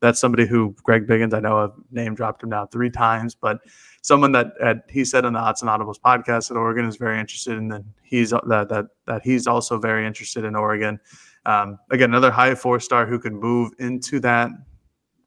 That's 0.00 0.20
somebody 0.20 0.46
who 0.46 0.74
Greg 0.82 1.06
Biggins, 1.06 1.32
I 1.32 1.40
know 1.40 1.58
I've 1.58 1.72
name 1.90 2.14
dropped 2.14 2.42
him 2.42 2.50
now 2.50 2.66
three 2.66 2.90
times, 2.90 3.34
but 3.34 3.60
someone 4.02 4.32
that 4.32 4.52
uh, 4.62 4.74
he 4.88 5.04
said 5.04 5.24
on 5.24 5.32
the 5.32 5.38
Autzen 5.38 5.64
Audibles 5.64 5.98
podcast 5.98 6.48
that 6.48 6.56
Oregon 6.56 6.84
is 6.84 6.96
very 6.96 7.18
interested 7.18 7.56
in. 7.56 7.68
That 7.68 7.84
he's 8.02 8.30
that 8.30 8.68
that 8.68 8.86
that 9.06 9.22
he's 9.24 9.46
also 9.46 9.78
very 9.78 10.06
interested 10.06 10.44
in 10.44 10.54
Oregon. 10.54 11.00
Um, 11.46 11.78
again, 11.90 12.10
another 12.10 12.30
high 12.30 12.54
four 12.54 12.78
star 12.80 13.06
who 13.06 13.18
could 13.18 13.32
move 13.32 13.72
into 13.78 14.20
that 14.20 14.50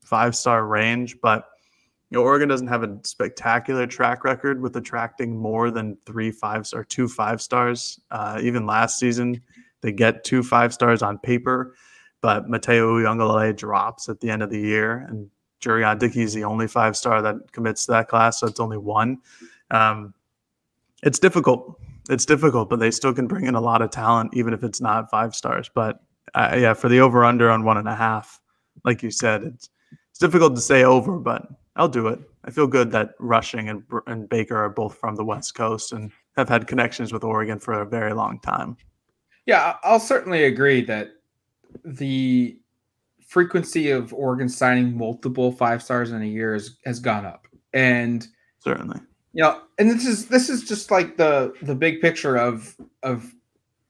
five 0.04 0.36
star 0.36 0.66
range, 0.66 1.18
but 1.22 1.46
you 2.10 2.18
know, 2.18 2.24
Oregon 2.24 2.50
doesn't 2.50 2.68
have 2.68 2.84
a 2.84 3.00
spectacular 3.04 3.86
track 3.86 4.24
record 4.24 4.62
with 4.62 4.76
attracting 4.76 5.38
more 5.38 5.70
than 5.70 5.98
three 6.06 6.32
five 6.32 6.66
star, 6.66 6.84
two 6.84 7.08
five 7.08 7.42
stars. 7.42 8.00
Uh, 8.10 8.40
even 8.42 8.66
last 8.66 8.98
season, 8.98 9.42
they 9.82 9.92
get 9.92 10.24
two 10.24 10.42
five 10.42 10.74
stars 10.74 11.02
on 11.02 11.20
paper, 11.20 11.76
but 12.22 12.50
Mateo 12.50 12.98
Uiagalelei 12.98 13.56
drops 13.56 14.10
at 14.10 14.20
the 14.20 14.30
end 14.30 14.44
of 14.44 14.50
the 14.50 14.60
year, 14.60 15.06
and 15.10 15.30
Jurrion 15.62 16.00
Dickey 16.00 16.22
is 16.22 16.34
the 16.34 16.44
only 16.44 16.68
five 16.68 16.96
star 16.96 17.22
that 17.22 17.52
commits 17.52 17.86
to 17.86 17.92
that 17.94 18.08
class, 18.08 18.40
so 18.40 18.48
it's 18.48 18.60
only 18.60 18.78
one. 18.78 19.20
Um, 19.72 20.14
it's 21.04 21.20
difficult. 21.20 21.80
It's 22.10 22.26
difficult, 22.26 22.70
but 22.70 22.80
they 22.80 22.92
still 22.92 23.14
can 23.14 23.28
bring 23.28 23.46
in 23.46 23.56
a 23.56 23.62
lot 23.62 23.82
of 23.82 23.92
talent, 23.92 24.34
even 24.34 24.54
if 24.54 24.64
it's 24.64 24.82
not 24.82 25.10
five 25.12 25.36
stars. 25.36 25.70
But 25.74 26.02
uh, 26.34 26.56
yeah, 26.58 26.74
for 26.74 26.90
the 26.90 27.00
over 27.00 27.24
under 27.24 27.50
on 27.50 27.64
one 27.64 27.78
and 27.78 27.88
a 27.88 27.96
half, 27.96 28.42
like 28.84 29.04
you 29.04 29.12
said, 29.12 29.44
it's 29.44 29.70
it's 30.10 30.20
difficult 30.20 30.56
to 30.56 30.62
say 30.62 30.84
over, 30.84 31.18
but 31.18 31.48
I'll 31.76 31.88
do 31.88 32.08
it. 32.08 32.20
I 32.46 32.52
feel 32.52 32.68
good 32.68 32.92
that 32.92 33.12
Rushing 33.20 33.70
and 33.70 33.84
and 34.08 34.28
Baker 34.28 34.58
are 34.58 34.70
both 34.70 34.98
from 34.98 35.16
the 35.16 35.24
West 35.24 35.56
Coast 35.56 35.94
and 35.94 36.12
have 36.36 36.50
had 36.50 36.68
connections 36.68 37.14
with 37.14 37.24
Oregon 37.24 37.60
for 37.60 37.74
a 37.82 37.86
very 37.86 38.14
long 38.14 38.40
time. 38.40 38.78
Yeah, 39.46 39.78
I'll 39.84 40.00
certainly 40.00 40.44
agree 40.46 40.82
that 40.86 41.12
the 41.84 42.60
frequency 43.26 43.92
of 43.92 44.14
Oregon 44.14 44.50
signing 44.50 44.98
multiple 44.98 45.52
five 45.52 45.84
stars 45.84 46.12
in 46.12 46.22
a 46.22 46.26
year 46.26 46.54
has, 46.54 46.78
has 46.86 47.00
gone 47.00 47.26
up. 47.26 47.48
And 47.74 48.28
certainly. 48.60 49.00
You 49.34 49.44
know, 49.44 49.62
and 49.78 49.90
this 49.90 50.08
is 50.08 50.26
this 50.26 50.50
is 50.50 50.64
just 50.64 50.90
like 50.90 51.16
the 51.16 51.54
the 51.62 51.76
big 51.76 52.02
picture 52.02 52.36
of 52.36 52.76
of 53.04 53.32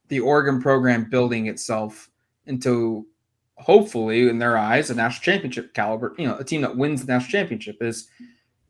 the 0.10 0.20
Oregon 0.20 0.62
program 0.62 1.10
building 1.10 1.48
itself 1.48 2.10
into 2.46 3.08
hopefully 3.56 4.28
in 4.28 4.40
their 4.40 4.58
eyes 4.58 4.90
a 4.90 4.96
national 4.96 5.24
championship 5.24 5.74
caliber, 5.74 6.14
you 6.18 6.28
know, 6.28 6.38
a 6.38 6.44
team 6.44 6.62
that 6.62 6.76
wins 6.76 7.06
the 7.06 7.14
national 7.14 7.32
championship 7.32 7.78
is 7.82 8.10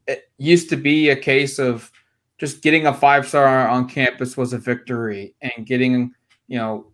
it 0.08 0.32
used 0.38 0.70
to 0.70 0.75
be 0.75 1.10
a 1.10 1.16
case 1.16 1.60
of 1.60 1.92
just 2.38 2.62
getting 2.62 2.88
a 2.88 2.94
five 2.94 3.28
star 3.28 3.68
on 3.68 3.88
campus 3.88 4.38
was 4.38 4.54
a 4.54 4.58
victory 4.58 5.36
and 5.42 5.66
getting, 5.66 6.13
you 6.48 6.58
know, 6.58 6.92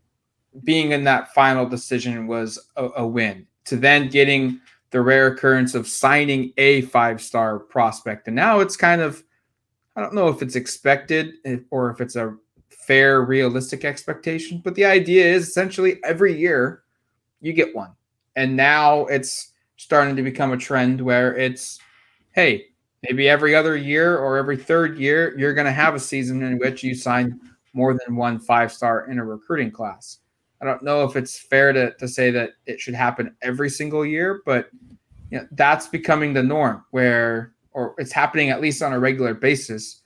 being 0.64 0.92
in 0.92 1.04
that 1.04 1.34
final 1.34 1.68
decision 1.68 2.28
was 2.28 2.60
a, 2.76 2.90
a 2.98 3.08
win 3.08 3.46
to 3.66 3.76
then 3.76 4.10
getting 4.10 4.60
the 4.92 5.02
rare 5.02 5.28
occurrence 5.28 5.76
of 5.76 5.88
signing 5.88 6.54
a 6.58 6.82
five 6.82 7.22
star 7.22 7.60
prospect. 7.60 8.28
And 8.28 8.36
now 8.36 8.60
it's 8.60 8.78
kind 8.78 9.02
of, 9.02 9.24
I 9.96 10.02
don't 10.02 10.14
know 10.14 10.30
if 10.30 10.42
it's 10.42 10.56
expected 10.56 11.34
or 11.72 11.90
if 11.90 12.02
it's 12.02 12.16
a 12.16 12.36
fair, 12.70 13.24
realistic 13.24 13.84
expectation, 13.84 14.62
but 14.64 14.76
the 14.76 14.86
idea 14.86 15.26
is 15.26 15.48
essentially 15.48 16.00
every 16.04 16.38
year 16.38 16.84
you 17.42 17.52
get 17.54 17.76
one. 17.76 17.92
And 18.36 18.56
now 18.56 19.06
it's 19.08 19.54
starting 19.78 20.16
to 20.16 20.24
become 20.24 20.52
a 20.52 20.58
trend 20.58 21.02
where 21.02 21.36
it's, 21.36 21.80
hey, 22.32 22.68
maybe 23.04 23.28
every 23.28 23.56
other 23.56 23.76
year 23.76 24.18
or 24.18 24.38
every 24.38 24.58
third 24.58 24.98
year, 24.98 25.38
you're 25.38 25.54
going 25.54 25.66
to 25.66 25.72
have 25.72 25.96
a 25.96 26.00
season 26.00 26.44
in 26.44 26.58
which 26.60 26.84
you 26.84 26.96
sign 26.96 27.40
more 27.74 27.94
than 27.94 28.16
one 28.16 28.40
five 28.40 28.72
star 28.72 29.10
in 29.10 29.20
a 29.20 29.26
recruiting 29.26 29.72
class. 29.72 30.20
I 30.66 30.72
don't 30.72 30.84
know 30.84 31.04
if 31.04 31.16
it's 31.16 31.38
fair 31.38 31.74
to, 31.74 31.94
to 31.96 32.08
say 32.08 32.32
that 32.32 32.52
it 32.66 32.80
should 32.80 32.96
happen 32.96 33.36
every 33.42 33.70
single 33.70 34.06
year, 34.06 34.42
but 34.46 34.70
you 35.30 35.40
know, 35.40 35.48
that's 35.52 35.88
becoming 35.88 36.34
the 36.34 36.44
norm 36.44 36.84
where, 36.92 37.54
or 37.72 37.96
it's 37.98 38.12
happening 38.12 38.50
at 38.50 38.62
least 38.62 38.82
on 38.82 38.94
a 38.94 39.00
regular 39.00 39.34
basis, 39.34 40.02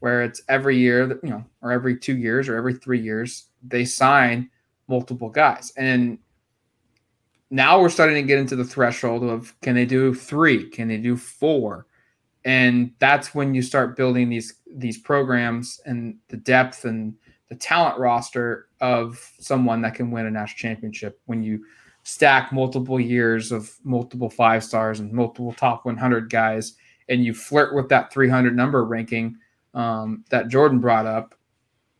where 0.00 0.22
it's 0.22 0.42
every 0.48 0.76
year, 0.76 1.18
you 1.22 1.30
know, 1.30 1.44
or 1.62 1.72
every 1.72 1.96
two 1.96 2.16
years 2.16 2.48
or 2.48 2.56
every 2.56 2.74
three 2.74 3.00
years, 3.00 3.46
they 3.62 3.84
sign 3.84 4.50
multiple 4.88 5.30
guys. 5.30 5.72
And 5.76 6.18
now 7.50 7.80
we're 7.80 7.88
starting 7.88 8.16
to 8.16 8.22
get 8.22 8.38
into 8.38 8.56
the 8.56 8.64
threshold 8.64 9.22
of 9.22 9.58
can 9.60 9.74
they 9.74 9.86
do 9.86 10.14
three? 10.14 10.68
Can 10.68 10.88
they 10.88 10.98
do 10.98 11.16
four? 11.16 11.86
And 12.44 12.92
that's 12.98 13.34
when 13.34 13.54
you 13.54 13.62
start 13.62 13.96
building 13.96 14.28
these 14.28 14.54
these 14.76 14.98
programs 14.98 15.80
and 15.86 16.18
the 16.28 16.36
depth 16.36 16.84
and 16.84 17.14
the 17.54 17.60
talent 17.60 17.96
roster 17.98 18.66
of 18.80 19.32
someone 19.38 19.80
that 19.80 19.94
can 19.94 20.10
win 20.10 20.26
a 20.26 20.30
national 20.30 20.56
championship 20.56 21.20
when 21.26 21.40
you 21.40 21.64
stack 22.02 22.52
multiple 22.52 22.98
years 22.98 23.52
of 23.52 23.72
multiple 23.84 24.28
five 24.28 24.64
stars 24.64 24.98
and 24.98 25.12
multiple 25.12 25.52
top 25.52 25.84
100 25.84 26.28
guys 26.28 26.74
and 27.08 27.24
you 27.24 27.32
flirt 27.32 27.72
with 27.72 27.88
that 27.88 28.12
300 28.12 28.56
number 28.56 28.84
ranking 28.84 29.36
um, 29.74 30.24
that 30.30 30.48
jordan 30.48 30.80
brought 30.80 31.06
up 31.06 31.36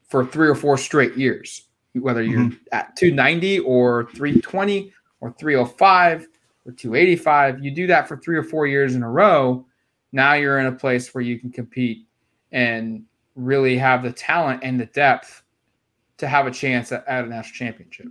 for 0.08 0.26
three 0.26 0.48
or 0.48 0.56
four 0.56 0.76
straight 0.76 1.16
years 1.16 1.68
whether 1.94 2.22
you're 2.22 2.40
mm-hmm. 2.40 2.56
at 2.72 2.96
290 2.96 3.60
or 3.60 4.08
320 4.10 4.92
or 5.20 5.32
305 5.38 6.26
or 6.66 6.72
285 6.72 7.64
you 7.64 7.70
do 7.70 7.86
that 7.86 8.08
for 8.08 8.16
three 8.16 8.36
or 8.36 8.42
four 8.42 8.66
years 8.66 8.96
in 8.96 9.04
a 9.04 9.10
row 9.10 9.64
now 10.10 10.34
you're 10.34 10.58
in 10.58 10.66
a 10.66 10.72
place 10.72 11.14
where 11.14 11.22
you 11.22 11.38
can 11.38 11.52
compete 11.52 12.08
and 12.50 13.04
really 13.36 13.78
have 13.78 14.02
the 14.02 14.12
talent 14.12 14.60
and 14.64 14.80
the 14.80 14.86
depth 14.86 15.43
to 16.18 16.28
have 16.28 16.46
a 16.46 16.50
chance 16.50 16.92
at, 16.92 17.06
at 17.06 17.24
a 17.24 17.28
national 17.28 17.54
championship. 17.54 18.06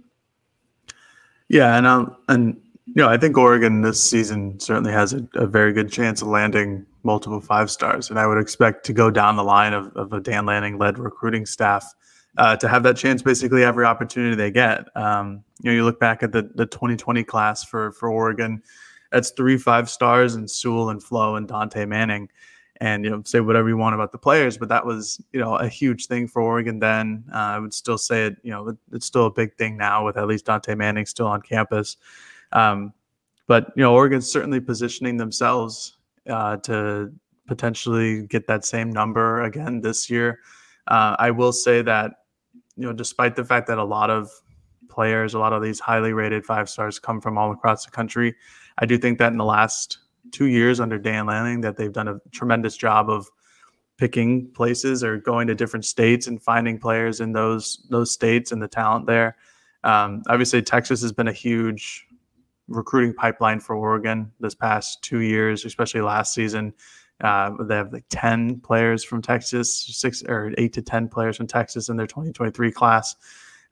Yeah, 1.49 1.77
and 1.77 1.85
um, 1.85 2.15
and 2.27 2.59
you 2.85 2.95
know, 2.95 3.07
I 3.07 3.17
think 3.17 3.37
Oregon 3.37 3.81
this 3.81 4.03
season 4.03 4.59
certainly 4.59 4.91
has 4.91 5.13
a, 5.13 5.27
a, 5.35 5.47
very 5.47 5.71
good 5.71 5.91
chance 5.91 6.21
of 6.21 6.27
landing 6.27 6.85
multiple 7.03 7.39
five 7.39 7.71
stars, 7.71 8.09
and 8.09 8.19
I 8.19 8.27
would 8.27 8.37
expect 8.37 8.85
to 8.87 8.93
go 8.93 9.09
down 9.09 9.35
the 9.35 9.43
line 9.43 9.73
of, 9.73 9.95
of 9.95 10.11
a 10.13 10.19
Dan 10.19 10.45
Lanning 10.45 10.77
led 10.77 10.99
recruiting 10.99 11.45
staff 11.45 11.85
uh, 12.37 12.55
to 12.57 12.67
have 12.67 12.83
that 12.83 12.97
chance 12.97 13.21
basically 13.21 13.63
every 13.63 13.85
opportunity 13.85 14.35
they 14.35 14.51
get. 14.51 14.85
Um, 14.95 15.43
you 15.61 15.71
know, 15.71 15.75
you 15.75 15.85
look 15.85 15.99
back 15.99 16.23
at 16.23 16.31
the 16.31 16.49
the 16.55 16.65
2020 16.65 17.23
class 17.23 17.63
for 17.63 17.91
for 17.93 18.09
Oregon, 18.09 18.61
that's 19.11 19.31
three 19.31 19.57
five 19.57 19.89
stars 19.89 20.35
and 20.35 20.49
Sewell 20.49 20.89
and 20.89 21.01
Flowe 21.01 21.35
and 21.35 21.47
Dontae 21.47 21.87
Manning 21.87 22.29
and 22.81 23.03
you 23.03 23.09
know 23.09 23.21
say 23.23 23.39
whatever 23.39 23.69
you 23.69 23.77
want 23.77 23.95
about 23.95 24.11
the 24.11 24.17
players 24.17 24.57
but 24.57 24.69
that 24.69 24.85
was 24.85 25.21
you 25.31 25.39
know 25.39 25.55
a 25.55 25.67
huge 25.67 26.07
thing 26.07 26.27
for 26.27 26.41
oregon 26.41 26.79
then. 26.79 27.23
Uh, 27.33 27.37
i 27.37 27.59
would 27.59 27.73
still 27.73 27.97
say 27.97 28.25
it 28.25 28.37
you 28.43 28.51
know 28.51 28.75
it's 28.91 29.05
still 29.05 29.25
a 29.25 29.31
big 29.31 29.53
thing 29.55 29.77
now 29.77 30.05
with 30.05 30.17
at 30.17 30.27
least 30.27 30.45
dontae 30.45 30.77
manning 30.77 31.05
still 31.05 31.27
on 31.27 31.41
campus. 31.41 31.97
Um, 32.51 32.93
but 33.47 33.71
you 33.75 33.83
know 33.83 33.93
oregon's 33.93 34.31
certainly 34.31 34.59
positioning 34.59 35.17
themselves 35.17 35.97
uh, 36.29 36.57
to 36.57 37.11
potentially 37.47 38.25
get 38.27 38.47
that 38.47 38.63
same 38.63 38.89
number 38.89 39.41
again 39.43 39.81
this 39.81 40.09
year. 40.09 40.39
Uh, 40.87 41.15
i 41.19 41.31
will 41.31 41.53
say 41.53 41.81
that 41.81 42.23
you 42.75 42.85
know 42.85 42.93
despite 42.93 43.35
the 43.35 43.45
fact 43.45 43.67
that 43.67 43.77
a 43.77 43.83
lot 43.83 44.09
of 44.09 44.29
players 44.89 45.33
a 45.33 45.39
lot 45.39 45.53
of 45.53 45.61
these 45.61 45.79
highly 45.79 46.13
rated 46.13 46.45
five 46.45 46.69
stars 46.69 46.99
come 46.99 47.19
from 47.19 47.37
all 47.37 47.51
across 47.51 47.85
the 47.85 47.91
country 47.91 48.35
i 48.77 48.85
do 48.85 48.97
think 48.97 49.17
that 49.17 49.31
in 49.31 49.37
the 49.37 49.45
last 49.45 49.99
two 50.31 50.45
years 50.45 50.79
under 50.79 50.97
Dan 50.97 51.25
Lanning 51.25 51.61
that 51.61 51.77
they've 51.77 51.91
done 51.93 52.07
a 52.07 52.19
tremendous 52.31 52.77
job 52.77 53.09
of 53.09 53.29
picking 53.97 54.49
places 54.51 55.03
or 55.03 55.17
going 55.17 55.47
to 55.47 55.55
different 55.55 55.85
states 55.85 56.27
and 56.27 56.41
finding 56.41 56.79
players 56.79 57.21
in 57.21 57.31
those 57.31 57.85
those 57.89 58.11
states 58.11 58.51
and 58.51 58.61
the 58.61 58.67
talent 58.67 59.05
there. 59.05 59.37
Um, 59.83 60.23
obviously, 60.27 60.61
Texas 60.61 61.01
has 61.01 61.11
been 61.11 61.27
a 61.27 61.33
huge 61.33 62.07
recruiting 62.67 63.13
pipeline 63.13 63.59
for 63.59 63.75
Oregon 63.75 64.31
this 64.39 64.55
past 64.55 65.01
two 65.03 65.19
years, 65.19 65.65
especially 65.65 66.01
last 66.01 66.33
season. 66.33 66.73
Uh, 67.21 67.51
they 67.61 67.75
have 67.75 67.93
like 67.93 68.05
10 68.09 68.59
players 68.61 69.03
from 69.03 69.21
Texas, 69.21 69.75
six 69.75 70.23
or 70.23 70.53
eight 70.57 70.73
to 70.73 70.81
10 70.81 71.07
players 71.09 71.37
from 71.37 71.47
Texas 71.47 71.89
in 71.89 71.97
their 71.97 72.07
2023 72.07 72.71
class. 72.71 73.15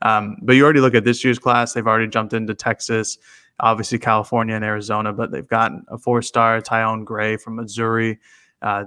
Um, 0.03 0.37
but 0.41 0.53
you 0.53 0.63
already 0.63 0.79
look 0.79 0.95
at 0.95 1.03
this 1.03 1.23
year's 1.23 1.39
class, 1.39 1.73
they've 1.73 1.87
already 1.87 2.07
jumped 2.07 2.33
into 2.33 2.53
Texas 2.53 3.17
obviously 3.61 3.99
California 3.99 4.55
and 4.55 4.65
Arizona, 4.65 5.13
but 5.13 5.31
they've 5.31 5.47
gotten 5.47 5.85
a 5.87 5.97
four 5.97 6.21
star 6.21 6.61
Tyon 6.61 7.05
Gray 7.05 7.37
from 7.37 7.55
Missouri. 7.55 8.19
uh, 8.61 8.85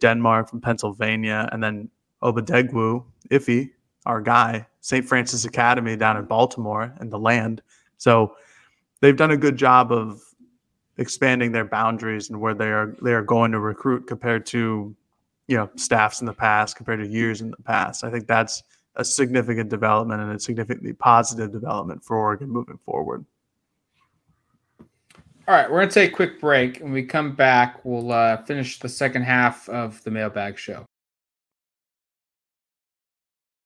Denmark 0.00 0.48
from 0.48 0.60
Pennsylvania, 0.60 1.48
and 1.52 1.62
then 1.62 1.88
Obidegwu 2.22 3.04
Iffy, 3.30 3.70
our 4.06 4.20
guy, 4.20 4.66
St. 4.80 5.06
Frances 5.06 5.44
Academy 5.44 5.96
down 5.96 6.16
in 6.16 6.24
Baltimore 6.24 6.94
and 6.98 7.10
the 7.10 7.18
land. 7.18 7.62
So 7.96 8.34
they've 9.00 9.16
done 9.16 9.30
a 9.30 9.36
good 9.36 9.56
job 9.56 9.92
of 9.92 10.20
expanding 10.96 11.52
their 11.52 11.64
boundaries 11.64 12.30
and 12.30 12.40
where 12.40 12.54
they 12.54 12.70
are 12.70 12.96
they 13.02 13.12
are 13.12 13.22
going 13.22 13.52
to 13.52 13.60
recruit 13.60 14.06
compared 14.06 14.46
to 14.46 14.94
you 15.48 15.56
know 15.56 15.68
staffs 15.76 16.20
in 16.20 16.26
the 16.26 16.32
past 16.32 16.76
compared 16.76 17.00
to 17.00 17.08
years 17.08 17.40
in 17.40 17.50
the 17.50 17.62
past. 17.64 18.04
I 18.04 18.10
think 18.10 18.26
that's 18.26 18.62
a 18.96 19.04
significant 19.04 19.70
development 19.70 20.22
and 20.22 20.32
a 20.32 20.38
significantly 20.38 20.92
positive 20.92 21.50
development 21.50 22.04
for 22.04 22.16
Oregon 22.16 22.48
moving 22.48 22.78
forward. 22.84 23.24
All 25.46 25.54
right, 25.54 25.70
we're 25.70 25.80
going 25.80 25.90
to 25.90 25.94
take 25.94 26.12
a 26.12 26.14
quick 26.14 26.40
break. 26.40 26.78
When 26.78 26.92
we 26.92 27.02
come 27.02 27.34
back, 27.34 27.84
we'll 27.84 28.10
uh, 28.12 28.38
finish 28.44 28.78
the 28.78 28.88
second 28.88 29.24
half 29.24 29.68
of 29.68 30.02
the 30.02 30.10
mailbag 30.10 30.58
show. 30.58 30.86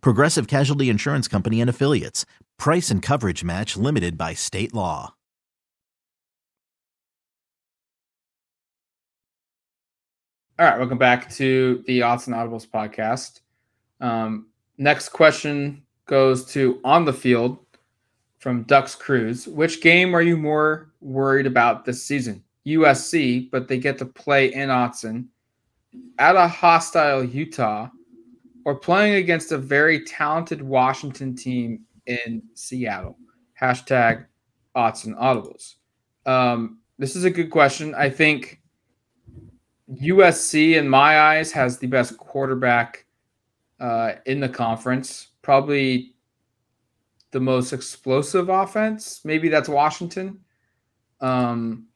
Progressive 0.00 0.46
Casualty 0.46 0.88
Insurance 0.88 1.28
Company 1.28 1.60
and 1.60 1.70
Affiliates. 1.70 2.24
Price 2.58 2.90
and 2.90 3.02
coverage 3.02 3.42
match 3.42 3.76
limited 3.76 4.16
by 4.16 4.34
state 4.34 4.74
law. 4.74 5.14
All 10.58 10.66
right, 10.66 10.78
welcome 10.78 10.98
back 10.98 11.28
to 11.30 11.82
the 11.86 12.00
Autzen 12.00 12.28
Audibles 12.28 12.68
podcast. 12.68 13.40
Um, 14.00 14.46
next 14.78 15.08
question 15.08 15.82
goes 16.06 16.44
to 16.52 16.78
on 16.84 17.04
the 17.04 17.12
field 17.12 17.58
from 18.38 18.62
Ducks 18.64 18.94
Cruise. 18.94 19.48
Which 19.48 19.80
game 19.80 20.14
are 20.14 20.22
you 20.22 20.36
more 20.36 20.92
worried 21.00 21.46
about 21.46 21.84
this 21.84 22.04
season? 22.04 22.44
USC, 22.66 23.50
but 23.50 23.66
they 23.66 23.78
get 23.78 23.98
to 23.98 24.04
play 24.04 24.52
in 24.52 24.68
Autzen 24.68 25.26
at 26.18 26.36
a 26.36 26.46
hostile 26.46 27.24
Utah 27.24 27.88
or 28.64 28.74
playing 28.74 29.14
against 29.14 29.52
a 29.52 29.58
very 29.58 30.04
talented 30.04 30.62
Washington 30.62 31.34
team 31.34 31.80
in 32.06 32.42
Seattle. 32.54 33.16
Hashtag 33.60 34.26
Autzen 34.76 35.18
Audibles. 35.18 35.74
Um, 36.26 36.78
this 36.98 37.16
is 37.16 37.24
a 37.24 37.30
good 37.30 37.50
question. 37.50 37.94
I 37.94 38.10
think 38.10 38.60
USC, 39.90 40.76
in 40.76 40.88
my 40.88 41.20
eyes, 41.20 41.52
has 41.52 41.78
the 41.78 41.86
best 41.86 42.16
quarterback 42.16 43.06
uh, 43.80 44.12
in 44.26 44.40
the 44.40 44.48
conference. 44.48 45.28
Probably 45.42 46.14
the 47.32 47.40
most 47.40 47.72
explosive 47.72 48.48
offense. 48.48 49.20
Maybe 49.24 49.48
that's 49.48 49.68
Washington. 49.68 50.40
Um, 51.20 51.86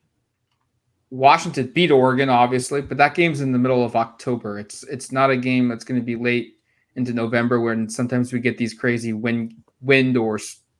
Washington 1.10 1.68
beat 1.68 1.90
Oregon, 1.90 2.28
obviously, 2.28 2.82
but 2.82 2.96
that 2.98 3.14
game's 3.14 3.40
in 3.40 3.52
the 3.52 3.58
middle 3.58 3.84
of 3.84 3.94
October. 3.94 4.58
It's 4.58 4.82
it's 4.84 5.12
not 5.12 5.30
a 5.30 5.36
game 5.36 5.68
that's 5.68 5.84
going 5.84 6.00
to 6.00 6.04
be 6.04 6.16
late 6.16 6.55
into 6.96 7.12
November 7.12 7.60
when 7.60 7.88
sometimes 7.88 8.32
we 8.32 8.40
get 8.40 8.58
these 8.58 8.74
crazy 8.74 9.12
wind 9.12 9.54
wind 9.80 10.16
or 10.16 10.38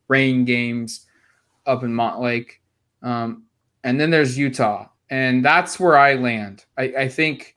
rain 0.09 0.45
games 0.45 1.07
up 1.67 1.83
in 1.83 1.93
Montlake. 1.93 2.53
Um, 3.03 3.45
and 3.85 4.01
then 4.01 4.11
there's 4.11 4.37
Utah, 4.37 4.89
and 5.11 5.45
that's 5.45 5.79
where 5.79 5.97
I 5.97 6.15
land. 6.15 6.65
I, 6.77 6.85
I 6.85 7.09
think 7.09 7.57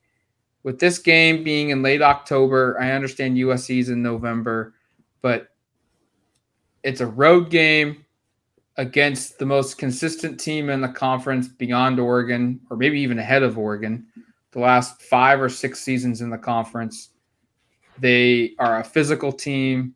with 0.63 0.79
this 0.79 0.99
game 0.99 1.43
being 1.43 1.69
in 1.69 1.81
late 1.81 2.01
October, 2.01 2.77
I 2.79 2.91
understand 2.91 3.37
USC's 3.37 3.89
in 3.89 4.03
November, 4.03 4.75
but 5.21 5.49
it's 6.83 7.01
a 7.01 7.07
road 7.07 7.49
game 7.49 8.05
against 8.77 9.39
the 9.39 9.45
most 9.45 9.77
consistent 9.77 10.39
team 10.39 10.69
in 10.69 10.81
the 10.81 10.87
conference 10.87 11.47
beyond 11.47 11.99
Oregon, 11.99 12.59
or 12.69 12.77
maybe 12.77 12.99
even 12.99 13.19
ahead 13.19 13.43
of 13.43 13.57
Oregon, 13.57 14.05
the 14.51 14.59
last 14.59 15.01
five 15.01 15.41
or 15.41 15.49
six 15.49 15.79
seasons 15.79 16.21
in 16.21 16.29
the 16.29 16.37
conference. 16.37 17.09
They 17.99 18.55
are 18.59 18.79
a 18.79 18.83
physical 18.83 19.31
team. 19.31 19.93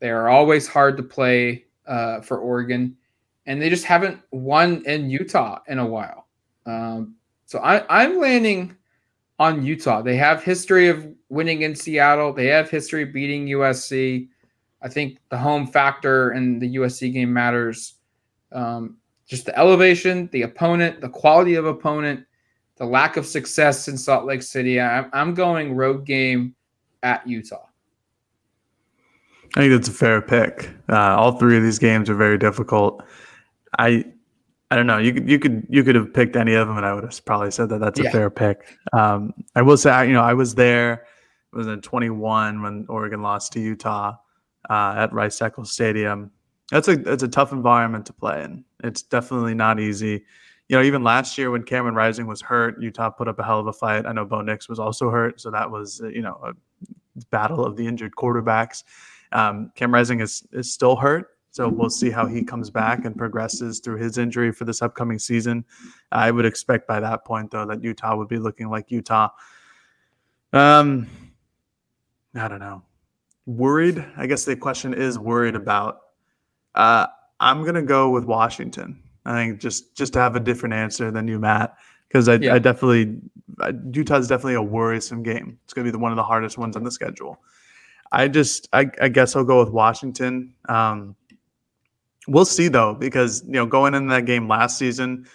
They 0.00 0.10
are 0.10 0.28
always 0.28 0.66
hard 0.66 0.96
to 0.96 1.02
play 1.02 1.64
uh, 1.86 2.20
for 2.20 2.38
Oregon, 2.38 2.96
and 3.46 3.60
they 3.60 3.70
just 3.70 3.84
haven't 3.84 4.20
won 4.30 4.82
in 4.86 5.10
Utah 5.10 5.60
in 5.68 5.78
a 5.78 5.86
while. 5.86 6.26
Um, 6.66 7.14
so 7.46 7.58
I, 7.60 7.84
I'm 7.88 8.18
landing 8.18 8.76
on 9.38 9.64
Utah. 9.64 10.02
They 10.02 10.16
have 10.16 10.42
history 10.42 10.88
of 10.88 11.06
winning 11.28 11.62
in 11.62 11.74
Seattle. 11.74 12.32
They 12.32 12.46
have 12.46 12.70
history 12.70 13.04
beating 13.04 13.46
USC. 13.46 14.28
I 14.82 14.88
think 14.88 15.18
the 15.30 15.38
home 15.38 15.66
factor 15.66 16.32
in 16.32 16.58
the 16.58 16.76
USC 16.76 17.12
game 17.12 17.32
matters 17.32 17.94
um, 18.52 18.96
just 19.26 19.46
the 19.46 19.58
elevation, 19.58 20.28
the 20.32 20.42
opponent, 20.42 21.00
the 21.00 21.08
quality 21.08 21.54
of 21.54 21.66
opponent, 21.66 22.24
the 22.76 22.84
lack 22.84 23.16
of 23.16 23.26
success 23.26 23.88
in 23.88 23.96
Salt 23.96 24.26
Lake 24.26 24.42
City. 24.42 24.80
I'm, 24.80 25.10
I'm 25.12 25.34
going 25.34 25.74
road 25.74 26.04
game 26.04 26.54
at 27.04 27.26
Utah. 27.26 27.66
I 29.56 29.60
think 29.60 29.72
that's 29.72 29.88
a 29.88 29.92
fair 29.92 30.20
pick. 30.20 30.70
Uh, 30.88 31.14
all 31.16 31.38
three 31.38 31.56
of 31.56 31.62
these 31.62 31.78
games 31.78 32.10
are 32.10 32.14
very 32.16 32.38
difficult. 32.38 33.04
I 33.78 34.04
I 34.70 34.76
don't 34.76 34.88
know. 34.88 34.98
You 34.98 35.12
could 35.12 35.28
you 35.28 35.38
could 35.38 35.66
you 35.68 35.84
could 35.84 35.94
have 35.94 36.12
picked 36.12 36.34
any 36.34 36.54
of 36.54 36.66
them, 36.66 36.76
and 36.76 36.84
I 36.84 36.92
would 36.92 37.04
have 37.04 37.24
probably 37.24 37.52
said 37.52 37.68
that 37.68 37.78
that's 37.78 38.00
a 38.00 38.04
yeah. 38.04 38.10
fair 38.10 38.30
pick. 38.30 38.76
Um, 38.92 39.32
I 39.54 39.62
will 39.62 39.76
say, 39.76 40.08
you 40.08 40.12
know, 40.12 40.22
I 40.22 40.34
was 40.34 40.56
there. 40.56 41.06
It 41.52 41.56
was 41.56 41.68
in 41.68 41.80
21 41.80 42.60
when 42.62 42.84
Oregon 42.88 43.22
lost 43.22 43.52
to 43.52 43.60
Utah 43.60 44.16
uh, 44.68 44.94
at 44.96 45.12
Rice 45.12 45.40
Eccles 45.40 45.70
Stadium. 45.70 46.32
That's 46.72 46.88
a 46.88 46.96
that's 46.96 47.22
a 47.22 47.28
tough 47.28 47.52
environment 47.52 48.06
to 48.06 48.12
play 48.12 48.42
in. 48.42 48.64
It's 48.82 49.02
definitely 49.02 49.54
not 49.54 49.78
easy. 49.78 50.24
You 50.68 50.78
know, 50.78 50.82
even 50.82 51.04
last 51.04 51.38
year 51.38 51.50
when 51.50 51.62
Cameron 51.62 51.94
Rising 51.94 52.26
was 52.26 52.40
hurt, 52.40 52.80
Utah 52.80 53.10
put 53.10 53.28
up 53.28 53.38
a 53.38 53.44
hell 53.44 53.60
of 53.60 53.66
a 53.66 53.72
fight. 53.72 54.06
I 54.06 54.12
know 54.12 54.24
Bo 54.24 54.40
Nix 54.40 54.68
was 54.68 54.80
also 54.80 55.10
hurt, 55.10 55.40
so 55.40 55.50
that 55.52 55.70
was 55.70 56.02
you 56.12 56.22
know 56.22 56.40
a 56.42 56.52
battle 57.30 57.64
of 57.64 57.76
the 57.76 57.86
injured 57.86 58.14
quarterbacks. 58.16 58.84
Um, 59.32 59.72
Cam 59.74 59.92
Rising 59.92 60.20
is 60.20 60.46
is 60.52 60.72
still 60.72 60.96
hurt, 60.96 61.36
so 61.50 61.68
we'll 61.68 61.90
see 61.90 62.10
how 62.10 62.26
he 62.26 62.42
comes 62.42 62.70
back 62.70 63.04
and 63.04 63.16
progresses 63.16 63.80
through 63.80 63.98
his 63.98 64.18
injury 64.18 64.52
for 64.52 64.64
this 64.64 64.82
upcoming 64.82 65.18
season. 65.18 65.64
I 66.12 66.30
would 66.30 66.44
expect 66.44 66.86
by 66.86 67.00
that 67.00 67.24
point 67.24 67.50
though 67.50 67.66
that 67.66 67.82
Utah 67.82 68.16
would 68.16 68.28
be 68.28 68.38
looking 68.38 68.68
like 68.68 68.90
Utah. 68.90 69.28
Um, 70.52 71.08
I 72.34 72.48
don't 72.48 72.60
know. 72.60 72.82
Worried? 73.46 74.04
I 74.16 74.26
guess 74.26 74.44
the 74.44 74.56
question 74.56 74.94
is 74.94 75.18
worried 75.18 75.54
about 75.54 75.98
uh, 76.74 77.06
I'm 77.40 77.64
gonna 77.64 77.82
go 77.82 78.10
with 78.10 78.24
Washington. 78.24 79.02
I 79.24 79.34
think 79.34 79.60
just 79.60 79.96
just 79.96 80.12
to 80.14 80.20
have 80.20 80.36
a 80.36 80.40
different 80.40 80.74
answer 80.74 81.10
than 81.10 81.28
you, 81.28 81.38
Matt, 81.38 81.76
because 82.14 82.28
I, 82.28 82.34
yeah. 82.36 82.54
I, 82.54 82.60
definitely 82.60 83.16
Utah's 83.92 84.28
definitely 84.28 84.54
a 84.54 84.62
worrisome 84.62 85.24
game. 85.24 85.58
It's 85.64 85.74
gonna 85.74 85.84
be 85.84 85.90
the, 85.90 85.98
one 85.98 86.12
of 86.12 86.16
the 86.16 86.22
hardest 86.22 86.56
ones 86.56 86.76
on 86.76 86.84
the 86.84 86.90
schedule. 86.92 87.42
I 88.12 88.28
just 88.28 88.68
I, 88.72 88.88
I 89.02 89.08
guess 89.08 89.34
I'll 89.34 89.42
go 89.42 89.58
with 89.58 89.70
Washington. 89.72 90.54
Um, 90.68 91.16
we'll 92.28 92.44
see 92.44 92.68
though, 92.68 92.94
because 92.94 93.42
you 93.46 93.54
know 93.54 93.66
going 93.66 93.94
into 93.94 94.10
that 94.10 94.26
game 94.26 94.46
last 94.46 94.78
season, 94.78 95.26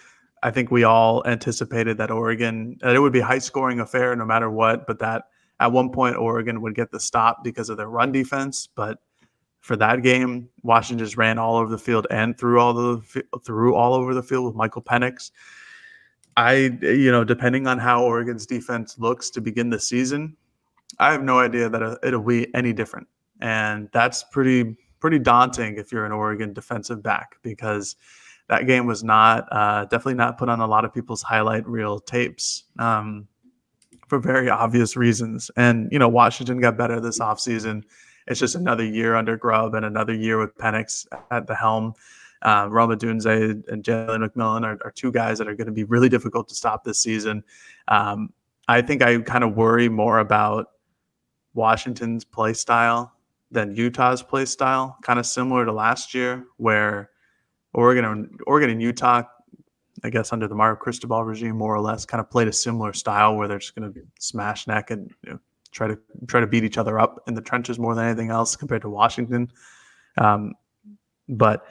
I 0.42 0.50
think 0.50 0.70
we 0.70 0.84
all 0.84 1.22
anticipated 1.26 1.98
that 1.98 2.10
Oregon 2.10 2.78
that 2.80 2.96
it 2.96 2.98
would 2.98 3.12
be 3.12 3.20
high 3.20 3.40
scoring 3.40 3.80
affair 3.80 4.16
no 4.16 4.24
matter 4.24 4.48
what, 4.48 4.86
but 4.86 4.98
that 5.00 5.24
at 5.60 5.70
one 5.70 5.90
point 5.90 6.16
Oregon 6.16 6.62
would 6.62 6.74
get 6.74 6.90
the 6.90 6.98
stop 6.98 7.44
because 7.44 7.68
of 7.68 7.76
their 7.76 7.90
run 7.90 8.10
defense, 8.10 8.70
but 8.74 9.00
for 9.60 9.76
that 9.76 10.02
game. 10.02 10.48
Washington 10.62 11.04
just 11.04 11.18
ran 11.18 11.38
all 11.38 11.56
over 11.56 11.70
the 11.70 11.76
field 11.76 12.06
and 12.10 12.38
threw 12.38 12.58
all 12.58 12.72
the 12.72 13.22
threw 13.44 13.74
all 13.74 13.92
over 13.92 14.14
the 14.14 14.22
field 14.22 14.46
with 14.46 14.54
Michael 14.54 14.80
Penix. 14.80 15.30
I, 16.36 16.78
you 16.82 17.10
know, 17.10 17.24
depending 17.24 17.66
on 17.66 17.78
how 17.78 18.04
Oregon's 18.04 18.46
defense 18.46 18.98
looks 18.98 19.30
to 19.30 19.40
begin 19.40 19.70
the 19.70 19.80
season, 19.80 20.36
I 20.98 21.12
have 21.12 21.22
no 21.22 21.38
idea 21.38 21.68
that 21.68 21.98
it'll 22.02 22.22
be 22.22 22.52
any 22.54 22.72
different, 22.72 23.08
and 23.40 23.88
that's 23.92 24.24
pretty 24.24 24.76
pretty 25.00 25.18
daunting 25.18 25.76
if 25.76 25.90
you're 25.92 26.04
an 26.04 26.12
Oregon 26.12 26.52
defensive 26.52 27.02
back 27.02 27.36
because 27.42 27.96
that 28.48 28.66
game 28.66 28.86
was 28.86 29.02
not 29.02 29.48
uh, 29.50 29.84
definitely 29.84 30.14
not 30.14 30.36
put 30.36 30.48
on 30.48 30.60
a 30.60 30.66
lot 30.66 30.84
of 30.84 30.92
people's 30.92 31.22
highlight 31.22 31.66
reel 31.66 32.00
tapes 32.00 32.64
um, 32.78 33.26
for 34.08 34.18
very 34.18 34.50
obvious 34.50 34.96
reasons. 34.96 35.50
And 35.56 35.88
you 35.92 35.98
know, 35.98 36.08
Washington 36.08 36.60
got 36.60 36.76
better 36.76 37.00
this 37.00 37.20
offseason. 37.20 37.84
It's 38.26 38.40
just 38.40 38.54
another 38.54 38.84
year 38.84 39.14
under 39.14 39.36
Grubb 39.36 39.74
and 39.74 39.86
another 39.86 40.14
year 40.14 40.38
with 40.38 40.56
Penix 40.56 41.06
at 41.30 41.46
the 41.46 41.54
helm. 41.54 41.94
Uh, 42.42 42.66
Rome 42.70 42.90
Odunze 42.90 43.68
and 43.68 43.84
Jalen 43.84 44.26
McMillan 44.26 44.64
are, 44.64 44.78
are, 44.84 44.90
two 44.90 45.12
guys 45.12 45.36
that 45.38 45.46
are 45.46 45.54
going 45.54 45.66
to 45.66 45.72
be 45.72 45.84
really 45.84 46.08
difficult 46.08 46.48
to 46.48 46.54
stop 46.54 46.84
this 46.84 46.98
season. 46.98 47.44
Um, 47.88 48.32
I 48.66 48.80
think 48.80 49.02
I 49.02 49.18
kind 49.20 49.44
of 49.44 49.56
worry 49.56 49.88
more 49.88 50.20
about 50.20 50.68
Washington's 51.54 52.24
play 52.24 52.54
style 52.54 53.12
than 53.50 53.74
Utah's 53.74 54.22
play 54.22 54.44
style, 54.44 54.96
kind 55.02 55.18
of 55.18 55.26
similar 55.26 55.64
to 55.64 55.72
last 55.72 56.14
year, 56.14 56.46
where 56.56 57.10
Oregon 57.74 58.04
and 58.04 58.40
Oregon 58.46 58.70
and 58.70 58.80
Utah, 58.80 59.22
I 60.04 60.10
guess 60.10 60.32
under 60.32 60.48
the 60.48 60.54
Mario 60.54 60.76
Cristobal 60.76 61.24
regime, 61.24 61.56
more 61.56 61.74
or 61.74 61.80
less, 61.80 62.04
kind 62.04 62.20
of 62.20 62.30
played 62.30 62.48
a 62.48 62.52
similar 62.52 62.92
style 62.92 63.36
where 63.36 63.48
they're 63.48 63.58
just 63.58 63.74
going 63.74 63.92
to 63.92 64.00
smash 64.18 64.66
neck 64.66 64.90
and 64.90 65.10
you 65.24 65.32
know, 65.32 65.40
try 65.72 65.88
to 65.88 65.98
try 66.26 66.40
to 66.40 66.46
beat 66.46 66.64
each 66.64 66.78
other 66.78 66.98
up 66.98 67.22
in 67.26 67.34
the 67.34 67.42
trenches 67.42 67.78
more 67.78 67.94
than 67.94 68.04
anything 68.04 68.30
else 68.30 68.56
compared 68.56 68.82
to 68.82 68.88
Washington. 68.88 69.50
Um, 70.18 70.54
but 71.28 71.66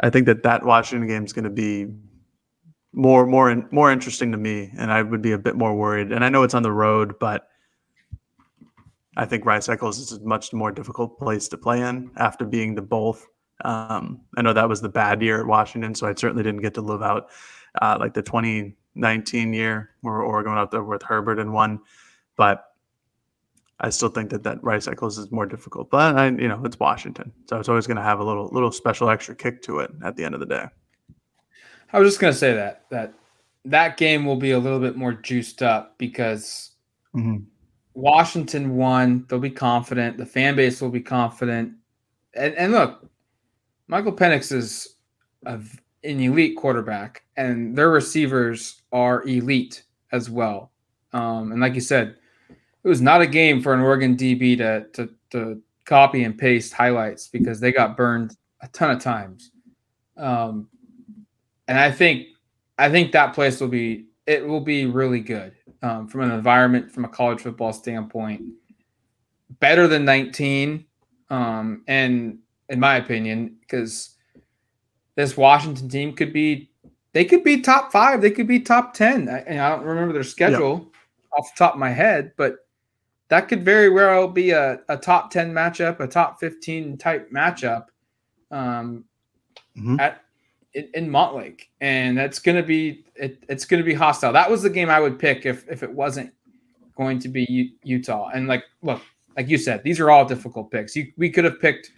I 0.00 0.10
think 0.10 0.26
that 0.26 0.42
that 0.42 0.64
Washington 0.64 1.08
game 1.08 1.24
is 1.24 1.32
going 1.32 1.44
to 1.44 1.50
be 1.50 1.86
more 2.92 3.26
more 3.26 3.66
more 3.70 3.90
interesting 3.90 4.32
to 4.32 4.38
me, 4.38 4.72
and 4.76 4.90
I 4.90 5.02
would 5.02 5.22
be 5.22 5.32
a 5.32 5.38
bit 5.38 5.56
more 5.56 5.74
worried. 5.74 6.12
And 6.12 6.24
I 6.24 6.28
know 6.28 6.42
it's 6.42 6.54
on 6.54 6.62
the 6.62 6.72
road, 6.72 7.18
but 7.18 7.48
I 9.16 9.24
think 9.24 9.46
Rice 9.46 9.68
Eccles 9.68 9.98
is 9.98 10.12
a 10.12 10.20
much 10.24 10.52
more 10.52 10.70
difficult 10.70 11.18
place 11.18 11.48
to 11.48 11.58
play 11.58 11.80
in 11.80 12.10
after 12.16 12.44
being 12.44 12.74
the 12.74 12.82
both. 12.82 13.26
Um, 13.64 14.20
I 14.36 14.42
know 14.42 14.52
that 14.52 14.68
was 14.68 14.82
the 14.82 14.88
bad 14.90 15.22
year 15.22 15.40
at 15.40 15.46
Washington, 15.46 15.94
so 15.94 16.06
I 16.06 16.14
certainly 16.14 16.42
didn't 16.42 16.60
get 16.60 16.74
to 16.74 16.82
live 16.82 17.02
out 17.02 17.28
uh, 17.80 17.96
like 17.98 18.12
the 18.12 18.22
2019 18.22 19.52
year 19.52 19.90
where 20.02 20.20
Oregon 20.20 20.52
went 20.52 20.60
out 20.60 20.70
there 20.70 20.84
with 20.84 21.02
Herbert 21.02 21.38
and 21.38 21.52
won. 21.52 21.80
But 22.36 22.64
I 23.80 23.90
still 23.90 24.08
think 24.08 24.30
that 24.30 24.42
that 24.44 24.62
Rice 24.62 24.88
Eccles 24.88 25.18
is 25.18 25.30
more 25.30 25.46
difficult. 25.46 25.90
But 25.90 26.16
I, 26.16 26.28
you 26.28 26.48
know, 26.48 26.62
it's 26.64 26.78
Washington, 26.78 27.32
so 27.46 27.58
it's 27.58 27.68
always 27.68 27.86
going 27.86 27.98
to 27.98 28.02
have 28.02 28.20
a 28.20 28.24
little 28.24 28.48
little 28.52 28.72
special 28.72 29.10
extra 29.10 29.34
kick 29.34 29.62
to 29.62 29.80
it 29.80 29.90
at 30.04 30.16
the 30.16 30.24
end 30.24 30.34
of 30.34 30.40
the 30.40 30.46
day. 30.46 30.66
I 31.92 31.98
was 32.00 32.08
just 32.08 32.20
going 32.20 32.32
to 32.32 32.38
say 32.38 32.54
that 32.54 32.84
that 32.90 33.14
that 33.64 33.96
game 33.96 34.24
will 34.24 34.36
be 34.36 34.52
a 34.52 34.58
little 34.58 34.80
bit 34.80 34.96
more 34.96 35.12
juiced 35.12 35.62
up 35.62 35.98
because. 35.98 36.72
Mm-hmm 37.14 37.44
Washington 37.96 38.76
won. 38.76 39.24
They'll 39.28 39.38
be 39.40 39.50
confident. 39.50 40.18
The 40.18 40.26
fan 40.26 40.54
base 40.54 40.80
will 40.80 40.90
be 40.90 41.00
confident. 41.00 41.72
And, 42.34 42.54
and 42.54 42.72
look, 42.72 43.10
Michael 43.88 44.12
Penix 44.12 44.52
is 44.52 44.96
a, 45.46 45.54
an 45.54 46.20
elite 46.20 46.58
quarterback, 46.58 47.24
and 47.38 47.74
their 47.74 47.90
receivers 47.90 48.82
are 48.92 49.26
elite 49.26 49.82
as 50.12 50.28
well. 50.28 50.72
Um, 51.14 51.52
and 51.52 51.60
like 51.60 51.74
you 51.74 51.80
said, 51.80 52.16
it 52.86 52.88
was 52.88 53.02
not 53.02 53.20
a 53.20 53.26
game 53.26 53.60
for 53.60 53.74
an 53.74 53.80
Oregon 53.80 54.16
DB 54.16 54.56
to, 54.58 54.86
to, 54.92 55.12
to 55.30 55.60
copy 55.86 56.22
and 56.22 56.38
paste 56.38 56.72
highlights 56.72 57.26
because 57.26 57.58
they 57.58 57.72
got 57.72 57.96
burned 57.96 58.36
a 58.60 58.68
ton 58.68 58.92
of 58.92 59.00
times. 59.00 59.50
Um, 60.16 60.68
and 61.66 61.80
I 61.80 61.90
think 61.90 62.28
I 62.78 62.88
think 62.88 63.10
that 63.10 63.34
place 63.34 63.60
will 63.60 63.66
be 63.66 64.06
it 64.24 64.46
will 64.46 64.60
be 64.60 64.86
really 64.86 65.18
good 65.18 65.52
um, 65.82 66.06
from 66.06 66.20
an 66.20 66.30
environment, 66.30 66.92
from 66.92 67.04
a 67.04 67.08
college 67.08 67.40
football 67.40 67.72
standpoint, 67.72 68.42
better 69.58 69.88
than 69.88 70.04
19. 70.04 70.84
Um, 71.28 71.82
and 71.88 72.38
in 72.68 72.78
my 72.78 72.98
opinion, 72.98 73.56
because 73.62 74.14
this 75.16 75.36
Washington 75.36 75.88
team 75.88 76.12
could 76.14 76.32
be, 76.32 76.70
they 77.14 77.24
could 77.24 77.42
be 77.42 77.62
top 77.62 77.90
five, 77.90 78.20
they 78.20 78.30
could 78.30 78.46
be 78.46 78.60
top 78.60 78.94
10. 78.94 79.28
I, 79.28 79.38
and 79.38 79.58
I 79.58 79.70
don't 79.70 79.84
remember 79.84 80.12
their 80.12 80.22
schedule 80.22 80.92
off 81.36 81.52
the 81.52 81.58
top 81.58 81.74
of 81.74 81.80
my 81.80 81.90
head, 81.90 82.30
but 82.36 82.58
that 83.28 83.48
could 83.48 83.64
very 83.64 83.90
well 83.90 84.28
be 84.28 84.50
a, 84.50 84.80
a 84.88 84.96
top 84.96 85.30
10 85.30 85.52
matchup, 85.52 86.00
a 86.00 86.06
top 86.06 86.38
15 86.38 86.96
type 86.96 87.30
matchup 87.30 87.86
um, 88.50 89.04
mm-hmm. 89.76 89.98
at 90.00 90.22
in, 90.74 90.88
in 90.94 91.10
Montlake, 91.10 91.62
and 91.80 92.16
that's 92.16 92.38
going 92.38 92.56
to 92.56 92.62
be 92.62 93.04
it, 93.16 93.42
it's 93.48 93.64
going 93.64 93.82
to 93.82 93.84
be 93.84 93.94
hostile. 93.94 94.32
That 94.32 94.50
was 94.50 94.62
the 94.62 94.70
game 94.70 94.90
I 94.90 95.00
would 95.00 95.18
pick 95.18 95.46
if 95.46 95.66
if 95.68 95.82
it 95.82 95.92
wasn't 95.92 96.32
going 96.96 97.18
to 97.20 97.28
be 97.28 97.46
U- 97.48 97.70
Utah. 97.82 98.30
And 98.32 98.46
like, 98.46 98.64
look, 98.82 99.02
like 99.36 99.48
you 99.48 99.58
said, 99.58 99.82
these 99.82 100.00
are 100.00 100.10
all 100.10 100.24
difficult 100.24 100.70
picks. 100.70 100.94
You, 100.94 101.12
we 101.16 101.30
could 101.30 101.44
have 101.44 101.60
picked 101.60 101.90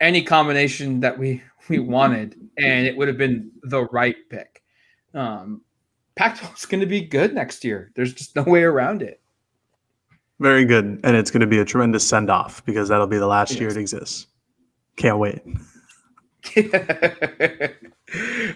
any 0.00 0.22
combination 0.22 1.00
that 1.00 1.18
we 1.18 1.42
we 1.68 1.78
wanted, 1.78 2.36
and 2.58 2.86
it 2.86 2.96
would 2.96 3.08
have 3.08 3.18
been 3.18 3.50
the 3.62 3.84
right 3.86 4.16
pick. 4.30 4.62
Um, 5.14 5.62
Pac-12 6.14 6.58
is 6.58 6.66
going 6.66 6.80
to 6.80 6.86
be 6.86 7.00
good 7.00 7.34
next 7.34 7.64
year. 7.64 7.90
There's 7.94 8.12
just 8.12 8.36
no 8.36 8.42
way 8.42 8.62
around 8.62 9.00
it. 9.00 9.21
Very 10.42 10.64
good, 10.64 10.98
and 11.04 11.16
it's 11.16 11.30
going 11.30 11.42
to 11.42 11.46
be 11.46 11.60
a 11.60 11.64
tremendous 11.64 12.04
send 12.04 12.28
off 12.28 12.64
because 12.64 12.88
that'll 12.88 13.06
be 13.06 13.18
the 13.18 13.28
last 13.28 13.52
yes. 13.52 13.60
year 13.60 13.68
it 13.70 13.76
exists. 13.76 14.26
Can't 14.96 15.18
wait. 15.18 15.40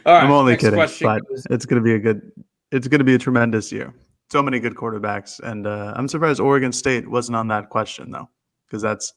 I'm 0.04 0.32
only 0.32 0.56
kidding, 0.56 0.80
but 0.80 1.22
it's 1.48 1.64
going 1.64 1.80
to 1.80 1.84
be 1.84 1.94
a 1.94 1.98
good. 2.00 2.32
It's 2.72 2.88
going 2.88 2.98
to 2.98 3.04
be 3.04 3.14
a 3.14 3.18
tremendous 3.18 3.70
year. 3.70 3.94
So 4.32 4.42
many 4.42 4.58
good 4.58 4.74
quarterbacks, 4.74 5.38
and 5.38 5.64
uh, 5.68 5.94
I'm 5.94 6.08
surprised 6.08 6.40
Oregon 6.40 6.72
State 6.72 7.08
wasn't 7.08 7.36
on 7.36 7.46
that 7.48 7.70
question 7.70 8.10
though, 8.10 8.28
because 8.66 8.82
that's 8.82 9.14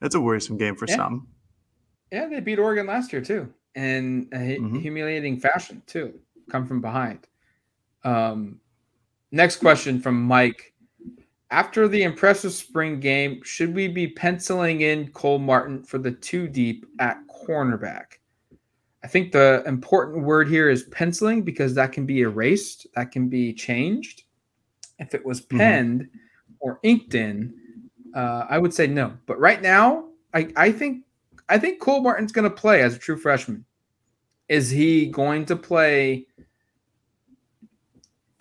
that's 0.00 0.14
a 0.14 0.20
worrisome 0.20 0.56
game 0.56 0.76
for 0.76 0.86
yeah. 0.88 0.96
some. 0.96 1.28
Yeah, 2.10 2.26
they 2.26 2.40
beat 2.40 2.58
Oregon 2.58 2.86
last 2.86 3.12
year 3.12 3.20
too, 3.20 3.52
in 3.74 4.30
a 4.32 4.56
mm-hmm. 4.56 4.78
humiliating 4.78 5.38
fashion 5.38 5.82
too. 5.86 6.18
Come 6.50 6.66
from 6.66 6.80
behind. 6.80 7.28
Um, 8.02 8.60
next 9.30 9.56
question 9.56 10.00
from 10.00 10.22
Mike. 10.22 10.71
After 11.52 11.86
the 11.86 12.02
impressive 12.02 12.54
spring 12.54 12.98
game, 12.98 13.42
should 13.44 13.74
we 13.74 13.86
be 13.86 14.08
penciling 14.08 14.80
in 14.80 15.08
Cole 15.12 15.38
Martin 15.38 15.82
for 15.82 15.98
the 15.98 16.10
two 16.10 16.48
deep 16.48 16.86
at 16.98 17.18
cornerback? 17.28 18.14
I 19.04 19.08
think 19.08 19.32
the 19.32 19.62
important 19.66 20.24
word 20.24 20.48
here 20.48 20.70
is 20.70 20.84
penciling 20.84 21.42
because 21.42 21.74
that 21.74 21.92
can 21.92 22.06
be 22.06 22.20
erased, 22.20 22.86
that 22.94 23.10
can 23.10 23.28
be 23.28 23.52
changed. 23.52 24.22
If 24.98 25.14
it 25.14 25.26
was 25.26 25.42
mm-hmm. 25.42 25.58
penned 25.58 26.00
mm-hmm. 26.00 26.54
or 26.60 26.80
inked 26.84 27.14
in, 27.14 27.52
uh, 28.16 28.46
I 28.48 28.56
would 28.56 28.72
say 28.72 28.86
no. 28.86 29.12
But 29.26 29.38
right 29.38 29.60
now, 29.60 30.06
I, 30.32 30.48
I 30.56 30.72
think 30.72 31.04
I 31.50 31.58
think 31.58 31.80
Cole 31.80 32.00
Martin's 32.00 32.32
going 32.32 32.48
to 32.48 32.56
play 32.56 32.80
as 32.80 32.96
a 32.96 32.98
true 32.98 33.18
freshman. 33.18 33.66
Is 34.48 34.70
he 34.70 35.04
going 35.04 35.44
to 35.46 35.56
play 35.56 36.28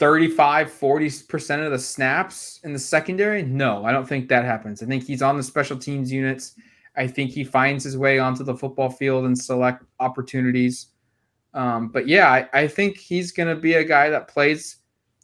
35, 0.02 0.72
40% 0.72 1.64
of 1.64 1.72
the 1.72 1.78
snaps 1.78 2.60
in 2.64 2.74
the 2.74 2.80
secondary? 2.80 3.44
No, 3.44 3.86
I 3.86 3.92
don't 3.92 4.08
think 4.10 4.30
that 4.30 4.44
happens. 4.44 4.82
I 4.82 4.88
think 4.88 5.04
he's 5.04 5.22
on 5.22 5.38
the 5.38 5.44
special 5.44 5.78
teams 5.78 6.12
units. 6.12 6.56
I 6.98 7.06
think 7.06 7.30
he 7.30 7.44
finds 7.44 7.84
his 7.84 8.00
way 8.00 8.18
onto 8.18 8.44
the 8.44 8.56
football 8.56 8.90
field 8.90 9.26
and 9.26 9.38
select 9.38 9.84
opportunities. 10.00 10.88
Um, 11.54 11.90
but 11.90 12.08
yeah, 12.08 12.32
I, 12.32 12.50
I 12.52 12.68
think 12.68 12.98
he's 12.98 13.32
going 13.32 13.56
to 13.56 13.62
be 13.62 13.76
a 13.76 13.84
guy 13.84 14.10
that 14.10 14.28
plays 14.28 14.78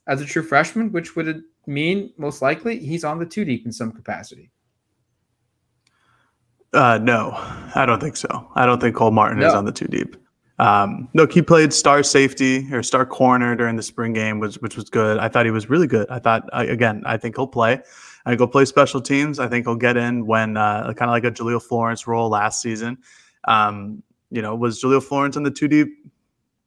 as 0.05 0.21
a 0.21 0.25
true 0.25 0.43
freshman, 0.43 0.91
which 0.91 1.15
would 1.15 1.41
mean 1.65 2.13
most 2.19 2.43
likely 2.43 2.77
he's 2.77 3.03
on 3.03 3.17
the 3.17 3.25
two 3.25 3.45
deep 3.45 3.65
in 3.65 3.71
some 3.71 3.91
capacity. 3.91 4.51
Uh, 6.71 6.99
no, 7.01 7.31
I 7.73 7.87
don't 7.87 7.99
think 7.99 8.15
so. 8.15 8.47
I 8.53 8.67
don't 8.67 8.79
think 8.79 8.95
Cole 8.95 9.09
Martin 9.09 9.39
no. 9.39 9.47
is 9.47 9.55
on 9.55 9.65
the 9.65 9.71
two 9.71 9.87
deep. 9.87 10.15
Um, 10.59 11.07
look, 11.13 11.31
he 11.31 11.41
played 11.41 11.71
star 11.71 12.01
safety 12.01 12.67
or 12.73 12.81
star 12.81 13.05
corner 13.05 13.55
during 13.55 13.75
the 13.75 13.83
spring 13.83 14.13
game, 14.13 14.39
which 14.39 14.55
which 14.55 14.75
was 14.75 14.89
good. 14.89 15.19
I 15.19 15.27
thought 15.27 15.45
he 15.45 15.51
was 15.51 15.69
really 15.69 15.87
good. 15.87 16.09
I 16.09 16.19
thought 16.19 16.49
again, 16.53 17.03
I 17.05 17.17
think 17.17 17.35
he'll 17.35 17.47
play. 17.47 17.81
I 18.25 18.35
he'll 18.35 18.47
play 18.47 18.65
special 18.65 18.99
teams. 18.99 19.39
I 19.39 19.47
think 19.47 19.65
he'll 19.65 19.75
get 19.75 19.97
in 19.97 20.25
when 20.25 20.57
uh, 20.57 20.91
kind 20.93 21.09
of 21.09 21.13
like 21.13 21.23
a 21.23 21.31
Jahlil 21.31 21.61
Florence 21.61 22.07
role 22.07 22.29
last 22.29 22.61
season. 22.61 22.97
Um, 23.47 24.03
you 24.31 24.41
know, 24.41 24.55
was 24.55 24.81
Jahlil 24.81 25.03
Florence 25.03 25.37
on 25.37 25.43
the 25.43 25.51
two 25.51 25.67
deep? 25.67 25.87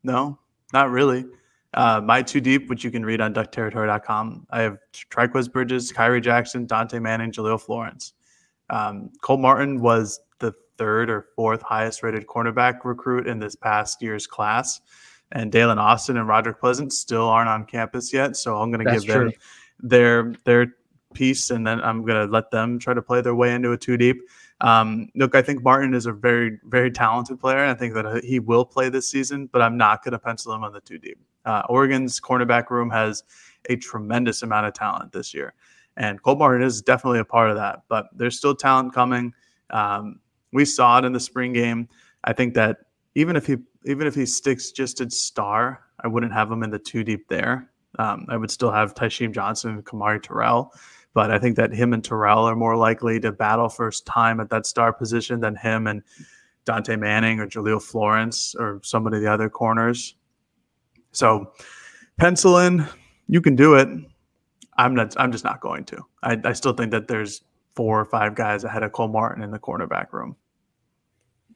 No, 0.02 0.38
not 0.72 0.90
really. 0.90 1.26
Uh, 1.74 2.00
my 2.02 2.22
two 2.22 2.40
deep, 2.40 2.68
which 2.68 2.82
you 2.82 2.90
can 2.90 3.04
read 3.04 3.20
on 3.20 3.34
duckterritory.com. 3.34 4.46
I 4.50 4.62
have 4.62 4.78
Trikweze 4.92 5.52
Bridges, 5.52 5.92
Khyree 5.92 6.22
Jackson, 6.22 6.66
Dontae 6.66 7.00
Manning, 7.00 7.30
Jahlil 7.30 7.60
Florence. 7.60 8.14
Um, 8.70 9.10
Cole 9.20 9.36
Martin 9.36 9.80
was 9.80 10.20
third 10.80 11.10
or 11.10 11.26
fourth 11.36 11.60
highest 11.60 12.02
rated 12.02 12.26
cornerback 12.26 12.84
recruit 12.84 13.26
in 13.26 13.38
this 13.38 13.54
past 13.54 14.00
year's 14.00 14.26
class. 14.26 14.80
And 15.32 15.52
Daylen 15.52 15.76
Austin 15.76 16.16
and 16.16 16.26
Roderick 16.26 16.58
Pleasant 16.58 16.92
still 16.92 17.28
aren't 17.28 17.50
on 17.50 17.66
campus 17.66 18.12
yet. 18.12 18.36
So 18.36 18.56
I'm 18.56 18.72
going 18.72 18.84
to 18.84 18.90
give 18.90 19.04
true. 19.04 19.30
their 19.78 20.34
their 20.44 20.74
piece, 21.12 21.50
and 21.50 21.66
then 21.66 21.80
I'm 21.82 22.04
going 22.06 22.26
to 22.26 22.32
let 22.32 22.50
them 22.50 22.78
try 22.78 22.94
to 22.94 23.02
play 23.02 23.20
their 23.20 23.34
way 23.34 23.54
into 23.54 23.72
a 23.72 23.76
two 23.76 23.96
deep. 23.98 24.22
Um, 24.62 25.08
look, 25.14 25.34
I 25.34 25.42
think 25.42 25.62
Martin 25.62 25.94
is 25.94 26.06
a 26.06 26.12
very, 26.12 26.58
very 26.64 26.90
talented 26.90 27.38
player. 27.40 27.64
I 27.64 27.74
think 27.74 27.94
that 27.94 28.24
he 28.24 28.38
will 28.38 28.64
play 28.64 28.88
this 28.88 29.08
season, 29.08 29.48
but 29.52 29.60
I'm 29.60 29.76
not 29.76 30.02
going 30.02 30.12
to 30.12 30.18
pencil 30.18 30.54
him 30.54 30.64
on 30.64 30.72
the 30.72 30.80
two 30.80 30.98
deep. 30.98 31.18
Uh, 31.44 31.62
Oregon's 31.68 32.20
cornerback 32.20 32.70
room 32.70 32.90
has 32.90 33.22
a 33.68 33.76
tremendous 33.76 34.42
amount 34.42 34.66
of 34.66 34.74
talent 34.74 35.12
this 35.12 35.34
year. 35.34 35.54
And 35.96 36.22
Cole 36.22 36.36
Martin 36.36 36.62
is 36.62 36.80
definitely 36.80 37.18
a 37.18 37.24
part 37.24 37.50
of 37.50 37.56
that, 37.56 37.82
but 37.88 38.08
there's 38.14 38.36
still 38.36 38.54
talent 38.54 38.94
coming. 38.94 39.34
Um, 39.70 40.20
we 40.52 40.64
saw 40.64 40.98
it 40.98 41.04
in 41.04 41.12
the 41.12 41.20
spring 41.20 41.52
game. 41.52 41.88
I 42.24 42.32
think 42.32 42.54
that 42.54 42.78
even 43.14 43.36
if 43.36 43.46
he 43.46 43.56
even 43.86 44.06
if 44.06 44.14
he 44.14 44.26
sticks 44.26 44.72
just 44.72 45.00
at 45.00 45.12
star, 45.12 45.80
I 46.02 46.08
wouldn't 46.08 46.32
have 46.32 46.50
him 46.50 46.62
in 46.62 46.70
the 46.70 46.78
two 46.78 47.02
deep 47.02 47.28
there. 47.28 47.70
Um, 47.98 48.26
I 48.28 48.36
would 48.36 48.50
still 48.50 48.70
have 48.70 48.94
Tysheem 48.94 49.32
Johnson 49.32 49.70
and 49.70 49.84
Kamari 49.84 50.22
Terrell, 50.22 50.72
but 51.14 51.30
I 51.30 51.38
think 51.38 51.56
that 51.56 51.72
him 51.72 51.92
and 51.92 52.04
Terrell 52.04 52.44
are 52.44 52.54
more 52.54 52.76
likely 52.76 53.18
to 53.20 53.32
battle 53.32 53.68
first 53.68 54.06
time 54.06 54.38
at 54.38 54.50
that 54.50 54.66
star 54.66 54.92
position 54.92 55.40
than 55.40 55.56
him 55.56 55.86
and 55.86 56.02
Dontae 56.66 56.98
Manning 56.98 57.40
or 57.40 57.48
Jahlil 57.48 57.82
Florence 57.82 58.54
or 58.58 58.80
somebody 58.84 59.18
the 59.18 59.32
other 59.32 59.48
corners. 59.48 60.14
So 61.12 61.52
pencil 62.16 62.58
in, 62.58 62.86
you 63.26 63.40
can 63.40 63.56
do 63.56 63.74
it. 63.74 63.88
I'm 64.76 64.94
not. 64.94 65.14
I'm 65.18 65.32
just 65.32 65.44
not 65.44 65.60
going 65.60 65.84
to. 65.86 66.04
I, 66.22 66.38
I 66.44 66.52
still 66.52 66.72
think 66.72 66.90
that 66.92 67.08
there's 67.08 67.42
four 67.74 68.00
or 68.00 68.04
five 68.04 68.34
guys 68.34 68.64
ahead 68.64 68.82
of 68.82 68.92
Cole 68.92 69.08
Martin 69.08 69.42
in 69.42 69.50
the 69.50 69.58
cornerback 69.58 70.12
room. 70.12 70.36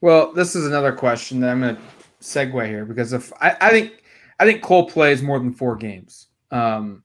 Well, 0.05 0.35
this 0.35 0.55
is 0.55 0.67
another 0.67 0.93
question 0.93 1.41
that 1.41 1.49
I'm 1.49 1.63
going 1.63 1.77
to 1.77 1.83
segue 2.21 2.69
here 2.69 2.85
because 2.85 3.15
if 3.15 3.33
I, 3.41 3.57
I 3.59 3.71
think 3.71 4.05
I 4.39 4.45
think 4.45 4.61
Cole 4.61 4.87
plays 4.87 5.23
more 5.23 5.39
than 5.39 5.51
four 5.51 5.77
games. 5.77 6.27
Um, 6.51 7.03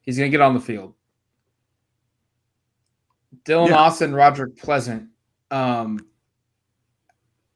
he's 0.00 0.16
going 0.16 0.30
to 0.30 0.34
get 0.34 0.40
on 0.40 0.54
the 0.54 0.60
field. 0.60 0.94
Daylen 3.44 3.68
yeah. 3.68 3.74
Austin, 3.74 4.14
Roderick 4.14 4.56
Pleasant. 4.56 5.10
Um, 5.50 6.00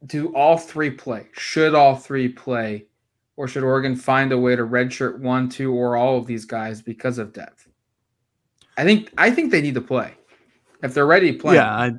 do 0.04 0.34
all 0.34 0.58
three 0.58 0.90
play? 0.90 1.28
Should 1.32 1.74
all 1.74 1.96
three 1.96 2.28
play? 2.28 2.84
Or 3.36 3.48
should 3.48 3.64
Oregon 3.64 3.96
find 3.96 4.32
a 4.32 4.38
way 4.38 4.54
to 4.54 4.64
redshirt 4.64 5.18
one, 5.18 5.48
two, 5.48 5.72
or 5.72 5.96
all 5.96 6.18
of 6.18 6.26
these 6.26 6.44
guys 6.44 6.82
because 6.82 7.16
of 7.16 7.32
depth? 7.32 7.68
I 8.76 8.84
think 8.84 9.14
I 9.16 9.30
think 9.30 9.50
they 9.50 9.62
need 9.62 9.76
to 9.76 9.80
play. 9.80 10.12
If 10.82 10.92
they're 10.92 11.06
ready 11.06 11.32
to 11.32 11.38
play. 11.38 11.54
Yeah, 11.54 11.74
I 11.74 11.92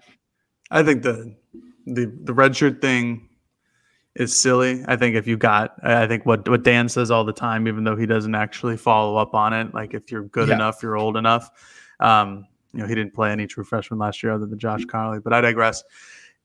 I 0.70 0.84
think 0.84 1.02
the 1.02 1.36
the 1.86 2.06
the 2.06 2.34
redshirt 2.34 2.82
thing 2.82 3.30
is 4.16 4.38
silly. 4.38 4.84
I 4.88 4.96
think 4.96 5.16
if 5.16 5.28
you 5.28 5.38
got, 5.38 5.76
I 5.84 6.08
think 6.08 6.26
what 6.26 6.48
what 6.48 6.64
Dan 6.64 6.90
says 6.90 7.12
all 7.12 7.24
the 7.24 7.34
time, 7.34 7.68
even 7.68 7.84
though 7.84 7.96
he 7.96 8.06
doesn't 8.06 8.36
actually 8.36 8.78
follow 8.78 9.18
up 9.18 9.34
on 9.34 9.54
it, 9.54 9.74
like 9.74 9.94
if 9.94 10.12
you're 10.12 10.24
good 10.24 10.50
yeah. 10.50 10.56
enough, 10.56 10.82
you're 10.82 10.98
old 10.98 11.18
enough. 11.18 11.50
Um, 12.00 12.48
you 12.74 12.82
know, 12.82 12.88
he 12.88 12.96
didn't 12.96 13.14
play 13.14 13.32
any 13.32 13.48
true 13.48 13.64
freshmen 13.64 14.00
last 14.00 14.22
year 14.22 14.34
other 14.34 14.46
than 14.46 14.60
Josh 14.60 14.82
mm-hmm. 14.86 15.20
But 15.20 15.34
I 15.34 15.42
digress. 15.42 15.84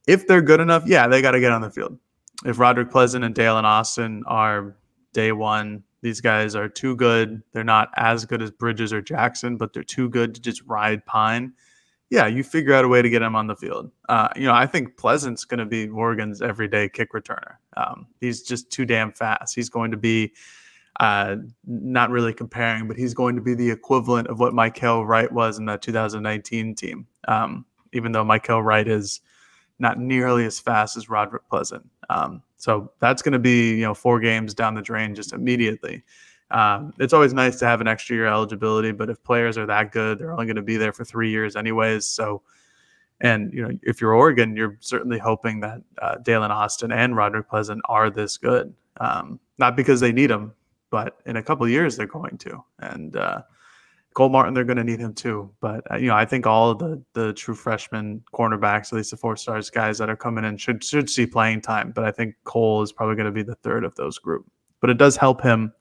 If 0.06 0.26
they're 0.26 0.42
good 0.42 0.60
enough, 0.60 0.84
yeah, 0.86 1.08
they 1.08 1.22
got 1.22 1.32
to 1.32 1.40
get 1.40 1.52
on 1.52 1.60
the 1.60 1.70
field. 1.70 1.98
If 2.44 2.58
Roderick 2.58 2.90
Pleasant 2.90 3.24
and 3.24 3.34
Daylen 3.34 3.64
Austin 3.64 4.22
are 4.26 4.76
day 5.12 5.32
one, 5.32 5.82
these 6.02 6.20
guys 6.20 6.54
are 6.54 6.68
too 6.68 6.96
good. 6.96 7.42
They're 7.52 7.64
not 7.64 7.90
as 7.96 8.24
good 8.24 8.42
as 8.42 8.50
Bridges 8.50 8.92
or 8.92 9.02
Jackson, 9.02 9.56
but 9.56 9.72
they're 9.72 9.82
too 9.82 10.08
good 10.08 10.34
to 10.34 10.40
just 10.40 10.62
ride 10.62 11.04
Pine 11.04 11.52
yeah, 12.10 12.26
you 12.26 12.42
figure 12.42 12.74
out 12.74 12.84
a 12.84 12.88
way 12.88 13.02
to 13.02 13.08
get 13.08 13.22
him 13.22 13.36
on 13.36 13.46
the 13.46 13.54
field. 13.54 13.90
Uh, 14.08 14.28
you 14.34 14.42
know, 14.42 14.52
I 14.52 14.66
think 14.66 14.96
Pleasant's 14.96 15.44
going 15.44 15.58
to 15.58 15.66
be 15.66 15.88
Oregon's 15.88 16.42
everyday 16.42 16.88
kick 16.88 17.12
returner. 17.12 17.54
Um, 17.76 18.08
he's 18.20 18.42
just 18.42 18.70
too 18.70 18.84
damn 18.84 19.12
fast. 19.12 19.54
He's 19.54 19.68
going 19.68 19.92
to 19.92 19.96
be 19.96 20.32
uh, 20.98 21.36
not 21.64 22.10
really 22.10 22.34
comparing, 22.34 22.88
but 22.88 22.96
he's 22.96 23.14
going 23.14 23.36
to 23.36 23.40
be 23.40 23.54
the 23.54 23.70
equivalent 23.70 24.26
of 24.26 24.40
what 24.40 24.52
Mykael 24.52 25.06
Wright 25.06 25.30
was 25.30 25.58
in 25.58 25.66
that 25.66 25.82
2019 25.82 26.74
team. 26.74 27.06
Um, 27.28 27.64
even 27.92 28.10
though 28.10 28.24
Mykael 28.24 28.64
Wright 28.64 28.86
is 28.88 29.20
not 29.78 29.98
nearly 29.98 30.44
as 30.44 30.58
fast 30.58 30.96
as 30.96 31.08
Roderick 31.08 31.48
Pleasant. 31.48 31.88
Um, 32.10 32.42
so 32.56 32.92
that's 32.98 33.22
going 33.22 33.32
to 33.32 33.38
be 33.38 33.76
you 33.76 33.82
know 33.82 33.94
four 33.94 34.20
games 34.20 34.52
down 34.52 34.74
the 34.74 34.82
drain 34.82 35.14
just 35.14 35.32
immediately. 35.32 36.02
Um, 36.50 36.92
it's 36.98 37.12
always 37.12 37.32
nice 37.32 37.58
to 37.60 37.66
have 37.66 37.80
an 37.80 37.86
extra 37.86 38.16
year 38.16 38.26
eligibility, 38.26 38.92
but 38.92 39.08
if 39.08 39.22
players 39.22 39.56
are 39.56 39.66
that 39.66 39.92
good, 39.92 40.18
they're 40.18 40.32
only 40.32 40.46
going 40.46 40.56
to 40.56 40.62
be 40.62 40.76
there 40.76 40.92
for 40.92 41.04
three 41.04 41.30
years 41.30 41.54
anyways. 41.54 42.06
So, 42.06 42.42
and 43.20 43.52
you 43.52 43.62
know, 43.62 43.78
if 43.82 44.00
you're 44.00 44.14
Oregon, 44.14 44.56
you're 44.56 44.76
certainly 44.80 45.18
hoping 45.18 45.60
that 45.60 45.80
uh, 46.02 46.16
Daylen 46.22 46.50
Austin 46.50 46.90
and 46.90 47.14
Roderick 47.14 47.48
Pleasant 47.48 47.80
are 47.84 48.10
this 48.10 48.36
good. 48.36 48.74
Um, 49.00 49.38
not 49.58 49.76
because 49.76 50.00
they 50.00 50.12
need 50.12 50.30
them, 50.30 50.52
but 50.90 51.18
in 51.26 51.36
a 51.36 51.42
couple 51.42 51.68
years 51.68 51.96
they're 51.96 52.06
going 52.06 52.36
to. 52.38 52.64
And 52.80 53.16
uh, 53.16 53.42
Cole 54.14 54.28
Martin, 54.28 54.54
they're 54.54 54.64
going 54.64 54.76
to 54.76 54.84
need 54.84 54.98
him 54.98 55.14
too. 55.14 55.52
But 55.60 55.88
uh, 55.92 55.96
you 55.96 56.08
know, 56.08 56.16
I 56.16 56.24
think 56.24 56.46
all 56.46 56.74
the 56.74 57.02
the 57.12 57.32
true 57.34 57.54
freshman 57.54 58.24
cornerbacks, 58.34 58.92
at 58.92 58.94
least 58.94 59.12
the 59.12 59.16
four 59.16 59.36
stars 59.36 59.70
guys 59.70 59.98
that 59.98 60.10
are 60.10 60.16
coming 60.16 60.44
in, 60.44 60.56
should 60.56 60.82
should 60.82 61.08
see 61.08 61.26
playing 61.26 61.60
time. 61.60 61.92
But 61.92 62.04
I 62.04 62.10
think 62.10 62.34
Cole 62.44 62.82
is 62.82 62.90
probably 62.90 63.14
going 63.14 63.26
to 63.26 63.32
be 63.32 63.42
the 63.44 63.54
third 63.56 63.84
of 63.84 63.94
those 63.94 64.18
group. 64.18 64.50
But 64.80 64.90
it 64.90 64.98
does 64.98 65.16
help 65.16 65.42
him 65.42 65.72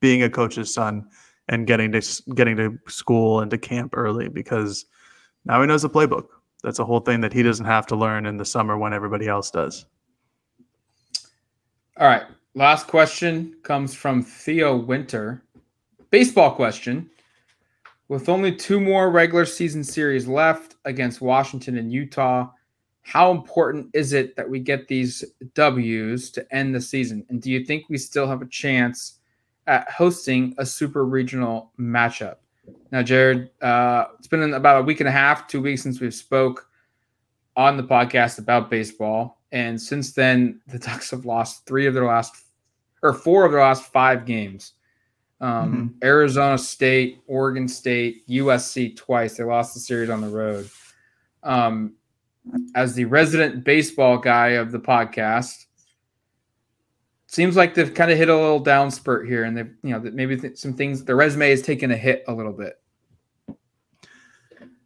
being 0.00 0.22
a 0.22 0.30
coach's 0.30 0.72
son 0.72 1.08
and 1.48 1.66
getting 1.66 1.92
to 1.92 2.22
getting 2.34 2.56
to 2.56 2.78
school 2.88 3.40
and 3.40 3.50
to 3.50 3.58
camp 3.58 3.96
early 3.96 4.28
because 4.28 4.86
now 5.44 5.60
he 5.60 5.66
knows 5.66 5.82
the 5.82 5.90
playbook. 5.90 6.26
That's 6.62 6.78
a 6.78 6.84
whole 6.84 7.00
thing 7.00 7.20
that 7.20 7.32
he 7.32 7.42
doesn't 7.42 7.66
have 7.66 7.86
to 7.86 7.96
learn 7.96 8.26
in 8.26 8.36
the 8.36 8.44
summer 8.44 8.76
when 8.76 8.92
everybody 8.92 9.28
else 9.28 9.50
does. 9.50 9.86
All 11.96 12.06
right. 12.06 12.24
Last 12.54 12.86
question 12.86 13.56
comes 13.62 13.94
from 13.94 14.22
Theo 14.22 14.76
Winter. 14.76 15.42
Baseball 16.10 16.54
question. 16.54 17.08
With 18.08 18.28
only 18.28 18.54
two 18.54 18.80
more 18.80 19.10
regular 19.10 19.44
season 19.44 19.84
series 19.84 20.26
left 20.26 20.76
against 20.84 21.20
Washington 21.20 21.76
and 21.76 21.92
Utah, 21.92 22.50
how 23.02 23.30
important 23.30 23.88
is 23.94 24.12
it 24.12 24.34
that 24.36 24.48
we 24.48 24.60
get 24.60 24.88
these 24.88 25.24
W's 25.54 26.30
to 26.30 26.54
end 26.54 26.74
the 26.74 26.80
season? 26.80 27.24
And 27.28 27.40
do 27.40 27.50
you 27.50 27.64
think 27.64 27.84
we 27.88 27.98
still 27.98 28.26
have 28.26 28.42
a 28.42 28.46
chance 28.46 29.17
at 29.68 29.88
hosting 29.90 30.54
a 30.58 30.66
super 30.66 31.04
regional 31.04 31.70
matchup. 31.78 32.36
Now, 32.90 33.02
Jared, 33.02 33.50
uh, 33.62 34.06
it's 34.18 34.26
been 34.26 34.54
about 34.54 34.80
a 34.80 34.82
week 34.82 35.00
and 35.00 35.08
a 35.08 35.12
half, 35.12 35.46
two 35.46 35.60
weeks 35.60 35.82
since 35.82 36.00
we've 36.00 36.14
spoke 36.14 36.68
on 37.54 37.76
the 37.76 37.82
podcast 37.82 38.38
about 38.38 38.70
baseball, 38.70 39.40
and 39.52 39.80
since 39.80 40.12
then, 40.12 40.60
the 40.66 40.78
Ducks 40.78 41.10
have 41.10 41.24
lost 41.24 41.66
three 41.66 41.86
of 41.86 41.94
their 41.94 42.06
last 42.06 42.34
or 43.02 43.12
four 43.12 43.44
of 43.44 43.52
their 43.52 43.60
last 43.60 43.84
five 43.92 44.24
games. 44.26 44.72
Um, 45.40 45.52
mm-hmm. 45.52 45.86
Arizona 46.02 46.58
State, 46.58 47.20
Oregon 47.28 47.68
State, 47.68 48.26
USC 48.28 48.96
twice. 48.96 49.36
They 49.36 49.44
lost 49.44 49.74
the 49.74 49.80
series 49.80 50.10
on 50.10 50.20
the 50.20 50.28
road. 50.28 50.68
Um, 51.44 51.94
as 52.74 52.94
the 52.94 53.04
resident 53.04 53.62
baseball 53.62 54.18
guy 54.18 54.48
of 54.48 54.72
the 54.72 54.80
podcast, 54.80 55.66
seems 57.28 57.56
like 57.56 57.74
they've 57.74 57.94
kind 57.94 58.10
of 58.10 58.18
hit 58.18 58.28
a 58.28 58.34
little 58.34 58.58
down 58.58 58.90
spurt 58.90 59.28
here, 59.28 59.44
and 59.44 59.56
they've 59.56 59.72
you 59.82 59.90
know 59.90 60.00
that 60.00 60.14
maybe 60.14 60.36
th- 60.36 60.58
some 60.58 60.74
things 60.74 61.04
the 61.04 61.14
resume 61.14 61.52
is 61.52 61.62
taking 61.62 61.92
a 61.92 61.96
hit 61.96 62.24
a 62.26 62.34
little 62.34 62.52
bit. 62.52 62.80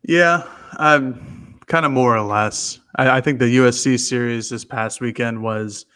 Yeah, 0.03 0.47
um, 0.79 1.59
kind 1.67 1.87
of 1.87 1.93
more 1.93 2.17
or 2.17 2.23
less. 2.23 2.81
I, 2.97 3.19
I, 3.19 3.21
think 3.21 3.39
the 3.39 3.57
USC 3.57 3.99
series 3.99 4.51
this 4.51 4.65
past 4.65 5.01
weekend 5.01 5.41
was, 5.41 5.87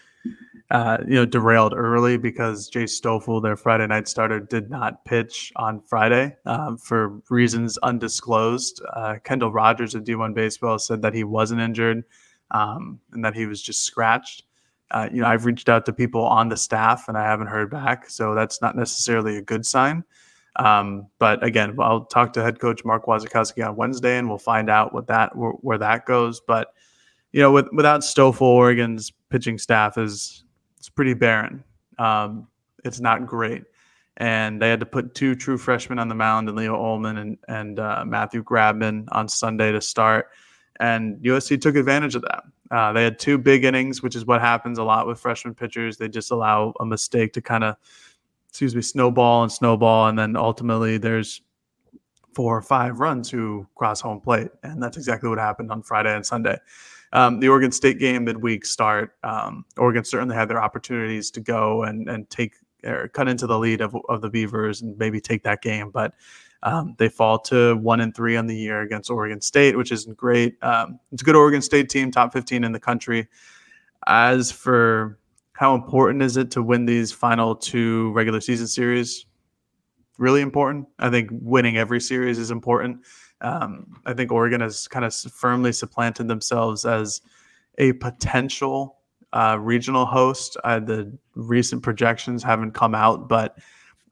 uh, 0.70 0.98
you 1.06 1.16
know, 1.16 1.26
derailed 1.26 1.74
early 1.74 2.16
because 2.16 2.70
Jace 2.70 3.00
Stoffal, 3.00 3.42
their 3.42 3.56
Friday 3.56 3.87
night 3.88 4.06
starter, 4.06 4.38
did 4.38 4.70
not 4.70 5.04
pitch 5.04 5.52
on 5.56 5.80
Friday 5.80 6.37
um, 6.46 6.78
for 6.78 7.20
reasons 7.30 7.78
undisclosed. 7.78 8.80
Uh, 8.94 9.16
Kendall 9.24 9.50
Rogers 9.50 9.96
of 9.96 10.04
D1 10.04 10.35
Baseball 10.35 10.78
said 10.78 11.02
that 11.02 11.12
he 11.12 11.24
wasn't 11.24 11.61
injured 11.61 12.04
um, 12.52 13.00
and 13.12 13.24
that 13.24 13.35
he 13.35 13.46
was 13.46 13.61
just 13.61 13.82
scratched. 13.82 14.44
Uh, 14.90 15.09
you 15.12 15.20
know, 15.20 15.27
I've 15.27 15.44
reached 15.44 15.68
out 15.68 15.85
to 15.87 15.92
people 15.92 16.25
on 16.25 16.49
the 16.49 16.57
staff 16.57 17.09
and 17.09 17.18
I 17.18 17.25
haven't 17.25 17.49
heard 17.49 17.70
back, 17.70 18.09
so 18.09 18.35
that's 18.35 18.62
not 18.62 18.77
necessarily 18.77 19.37
a 19.37 19.42
good 19.42 19.66
sign. 19.66 20.05
Um, 20.57 21.09
but 21.18 21.44
again, 21.44 21.77
I'll 21.79 22.05
talk 22.05 22.33
to 22.35 22.42
head 22.42 22.61
coach 22.61 22.85
Mark 22.85 23.07
Wasikowski 23.07 23.66
on 23.66 23.77
Wednesday, 23.77 24.16
and 24.18 24.29
we'll 24.29 24.38
find 24.38 24.70
out 24.70 24.92
what 24.94 25.07
that 25.09 25.37
where, 25.37 25.51
where 25.53 25.79
that 25.79 26.07
goes. 26.07 26.40
But 26.40 26.72
you 27.33 27.40
know, 27.40 27.53
with, 27.53 27.68
without 27.72 28.01
Stoffal, 28.01 28.42
Oregon's 28.42 29.12
pitching 29.29 29.59
staff 29.59 29.99
is 29.99 30.44
it's 30.79 30.88
pretty 30.88 31.14
barren. 31.14 31.62
Um, 31.99 32.46
it's 32.85 33.01
not 33.01 33.27
great, 33.27 33.64
and 34.16 34.62
they 34.62 34.70
had 34.70 34.81
to 34.81 34.87
put 34.87 35.14
two 35.14 35.35
true 35.35 35.59
freshmen 35.59 35.99
on 35.99 36.09
the 36.09 36.14
mound, 36.14 36.49
and 36.49 36.57
Leo 36.57 36.75
Ullman 36.75 37.18
and 37.18 37.38
and 37.49 37.79
uh, 37.79 38.05
Matthew 38.07 38.42
Grabman 38.42 39.07
on 39.12 39.29
Sunday 39.29 39.72
to 39.72 39.81
start. 39.81 40.29
And 40.79 41.16
USC 41.22 41.61
took 41.61 41.75
advantage 41.75 42.14
of 42.14 42.22
that. 42.22 42.44
Uh, 42.70 42.92
they 42.92 43.05
had 43.05 43.18
two 43.18 43.38
big 43.38 43.64
innings, 43.64 44.02
which 44.02 44.16
is 44.16 44.26
what 44.26 44.40
happens 44.40 44.79
a 44.79 44.85
lot 44.85 45.07
with 45.07 45.18
freshman 45.18 45.55
pitchers. 45.55 45.96
They 45.96 46.09
just 46.09 46.31
allow 46.31 46.72
a 46.81 46.87
mistake 46.87 47.33
to 47.35 47.42
kind 47.42 47.64
of, 47.64 47.76
excuse 48.48 48.74
me, 48.74 48.83
snowball 48.83 49.42
and 49.42 49.52
snowball. 49.52 50.09
And 50.09 50.18
then 50.18 50.37
ultimately 50.37 50.98
there's 50.98 51.42
four 52.35 52.57
or 52.57 52.62
five 52.62 53.00
runs 53.00 53.31
who 53.31 53.66
cross 53.74 54.00
home 54.00 54.20
plate. 54.20 54.48
And 54.62 54.83
that's 54.83 54.96
exactly 54.96 55.29
what 55.29 55.38
happened 55.38 55.70
on 55.70 55.83
Friday 55.83 56.14
and 56.14 56.24
Sunday. 56.24 56.59
Um, 57.12 57.40
the 57.40 57.48
Oregon 57.48 57.72
State 57.72 57.98
game 57.98 58.24
midweek 58.24 58.66
start. 58.66 59.16
Um, 59.22 59.64
Oregon 59.79 60.05
certainly 60.05 60.35
had 60.35 60.48
their 60.48 60.62
opportunities 60.62 61.31
to 61.31 61.40
go 61.40 61.85
and, 61.85 62.09
and 62.09 62.29
take 62.29 62.55
or 62.85 63.09
cut 63.09 63.29
into 63.29 63.46
the 63.46 63.59
lead 63.59 63.81
of, 63.81 63.96
of 64.09 64.20
the 64.20 64.29
Beavers 64.29 64.83
and 64.83 64.96
maybe 64.98 65.20
take 65.20 65.42
that 65.44 65.62
game. 65.62 65.90
But 65.90 66.14
um, 66.62 66.95
they 66.99 67.09
fall 67.09 67.38
to 67.40 67.77
one 67.77 68.01
and 68.01 68.14
three 68.14 68.37
on 68.37 68.47
the 68.47 68.57
year 68.57 68.81
against 68.81 69.11
Oregon 69.11 69.40
State, 69.40 69.77
which 69.77 69.92
isn't 69.92 70.16
great. 70.16 70.57
Um, 70.62 70.99
it's 71.12 71.23
a 71.23 71.25
good 71.25 71.37
Oregon 71.37 71.62
State 71.62 71.88
team, 71.88 72.11
top 72.11 72.33
15 72.33 72.64
in 72.64 72.73
the 72.73 72.81
country. 72.81 73.29
As 74.07 74.51
for 74.53 75.19
how 75.53 75.75
important 75.75 76.23
is 76.23 76.37
it 76.37 76.51
to 76.53 76.62
win 76.62 76.87
these 76.87 77.12
final 77.12 77.55
two 77.55 78.12
regular 78.12 78.40
season 78.40 78.66
series? 78.66 79.27
Really 80.19 80.40
important. 80.40 80.87
I 80.99 81.11
think 81.11 81.31
winning 81.33 81.77
every 81.77 82.01
series 82.01 82.38
is 82.38 82.51
important. 82.51 83.05
Um, 83.40 84.01
I 84.07 84.14
think 84.14 84.33
Oregon 84.33 84.61
has 84.61 84.88
kind 84.88 85.05
of 85.05 85.14
firmly 85.14 85.73
supplanted 85.73 86.29
themselves 86.29 86.85
as 86.85 87.21
a 87.79 87.92
potential 87.95 88.97
uh, 89.33 89.59
regional 89.61 90.07
host. 90.07 90.57
Uh, 90.64 90.81
the 90.81 91.16
recent 91.35 91.83
projections 91.83 92.42
haven't 92.42 92.73
come 92.73 92.95
out, 92.95 93.29
but 93.29 93.59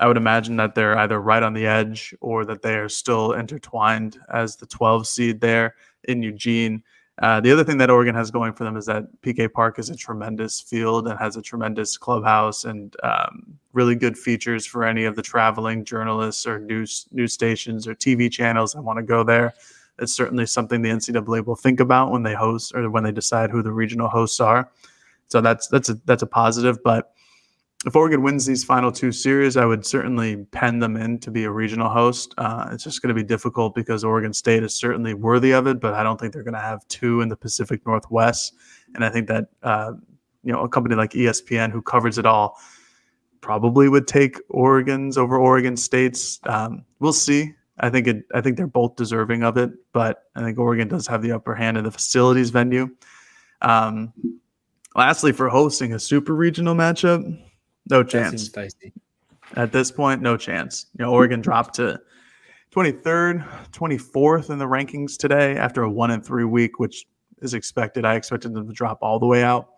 I 0.00 0.08
would 0.08 0.16
imagine 0.16 0.56
that 0.56 0.74
they're 0.74 0.98
either 0.98 1.20
right 1.20 1.42
on 1.42 1.54
the 1.54 1.66
edge 1.66 2.14
or 2.20 2.44
that 2.46 2.62
they 2.62 2.74
are 2.74 2.88
still 2.88 3.32
intertwined 3.32 4.18
as 4.32 4.56
the 4.56 4.66
12 4.66 5.06
seed 5.06 5.40
there 5.40 5.76
in 6.04 6.22
Eugene. 6.22 6.82
Uh, 7.22 7.40
the 7.40 7.52
other 7.52 7.62
thing 7.62 7.78
that 7.78 7.90
Oregon 7.90 8.14
has 8.14 8.32
going 8.32 8.52
for 8.52 8.64
them 8.64 8.76
is 8.76 8.86
that 8.86 9.04
PK 9.22 9.52
Park 9.52 9.78
is 9.78 9.88
a 9.88 9.94
tremendous 9.96 10.60
field 10.60 11.06
and 11.06 11.16
has 11.16 11.36
a 11.36 11.42
tremendous 11.42 11.96
clubhouse 11.96 12.64
and 12.64 12.96
um, 13.04 13.56
really 13.72 13.94
good 13.94 14.18
features 14.18 14.66
for 14.66 14.84
any 14.84 15.04
of 15.04 15.14
the 15.14 15.22
traveling 15.22 15.84
journalists 15.84 16.44
or 16.44 16.58
news 16.58 17.06
news 17.12 17.32
stations 17.32 17.86
or 17.86 17.94
TV 17.94 18.30
channels 18.30 18.72
that 18.72 18.82
want 18.82 18.96
to 18.96 19.02
go 19.04 19.22
there. 19.22 19.54
It's 20.00 20.12
certainly 20.12 20.46
something 20.46 20.82
the 20.82 20.90
NCAA 20.90 21.46
will 21.46 21.54
think 21.54 21.78
about 21.78 22.10
when 22.10 22.24
they 22.24 22.34
host 22.34 22.74
or 22.74 22.90
when 22.90 23.04
they 23.04 23.12
decide 23.12 23.50
who 23.50 23.62
the 23.62 23.70
regional 23.70 24.08
hosts 24.08 24.40
are. 24.40 24.68
So 25.28 25.40
that's 25.40 25.68
that's 25.68 25.88
a 25.88 25.94
that's 26.06 26.22
a 26.22 26.26
positive. 26.26 26.82
But 26.82 27.12
if 27.86 27.94
Oregon 27.94 28.22
wins 28.22 28.46
these 28.46 28.64
final 28.64 28.90
two 28.90 29.12
series, 29.12 29.56
I 29.56 29.66
would 29.66 29.84
certainly 29.84 30.36
pen 30.52 30.78
them 30.78 30.96
in 30.96 31.18
to 31.20 31.30
be 31.30 31.44
a 31.44 31.50
regional 31.50 31.88
host. 31.88 32.34
Uh, 32.38 32.68
it's 32.72 32.84
just 32.84 33.02
going 33.02 33.14
to 33.14 33.14
be 33.14 33.26
difficult 33.26 33.74
because 33.74 34.04
Oregon 34.04 34.32
State 34.32 34.62
is 34.62 34.74
certainly 34.74 35.12
worthy 35.12 35.52
of 35.52 35.66
it, 35.66 35.80
but 35.80 35.92
I 35.94 36.02
don't 36.02 36.18
think 36.18 36.32
they're 36.32 36.42
going 36.42 36.54
to 36.54 36.60
have 36.60 36.86
two 36.88 37.20
in 37.20 37.28
the 37.28 37.36
Pacific 37.36 37.84
Northwest. 37.86 38.54
And 38.94 39.04
I 39.04 39.10
think 39.10 39.28
that 39.28 39.48
uh, 39.62 39.92
you 40.42 40.52
know 40.52 40.62
a 40.62 40.68
company 40.68 40.94
like 40.94 41.10
ESPN 41.10 41.72
who 41.72 41.82
covers 41.82 42.16
it 42.16 42.26
all 42.26 42.58
probably 43.40 43.90
would 43.90 44.06
take 44.06 44.38
Oregon's 44.48 45.18
over 45.18 45.36
Oregon 45.36 45.76
State's. 45.76 46.40
Um, 46.44 46.84
we'll 47.00 47.12
see. 47.12 47.52
I 47.80 47.90
think 47.90 48.06
it. 48.06 48.24
I 48.34 48.40
think 48.40 48.56
they're 48.56 48.66
both 48.66 48.96
deserving 48.96 49.42
of 49.42 49.58
it, 49.58 49.70
but 49.92 50.22
I 50.34 50.42
think 50.42 50.58
Oregon 50.58 50.88
does 50.88 51.06
have 51.06 51.22
the 51.22 51.32
upper 51.32 51.54
hand 51.54 51.76
in 51.76 51.84
the 51.84 51.90
facilities 51.90 52.50
venue. 52.50 52.88
Um, 53.60 54.12
lastly, 54.96 55.32
for 55.32 55.50
hosting 55.50 55.92
a 55.92 55.98
super 55.98 56.34
regional 56.34 56.74
matchup, 56.74 57.22
no 57.90 58.02
chance. 58.02 58.50
At 59.56 59.72
this 59.72 59.90
point, 59.90 60.22
no 60.22 60.36
chance. 60.36 60.86
You 60.98 61.04
know, 61.04 61.12
Oregon 61.12 61.40
dropped 61.42 61.74
to 61.76 62.00
23rd, 62.74 63.46
24th 63.70 64.50
in 64.50 64.58
the 64.58 64.64
rankings 64.64 65.16
today 65.16 65.56
after 65.56 65.82
a 65.82 65.90
one 65.90 66.10
and 66.10 66.24
three 66.24 66.44
week, 66.44 66.78
which 66.78 67.06
is 67.40 67.54
expected. 67.54 68.04
I 68.04 68.14
expected 68.14 68.54
them 68.54 68.66
to 68.66 68.72
drop 68.72 68.98
all 69.02 69.18
the 69.18 69.26
way 69.26 69.42
out. 69.42 69.68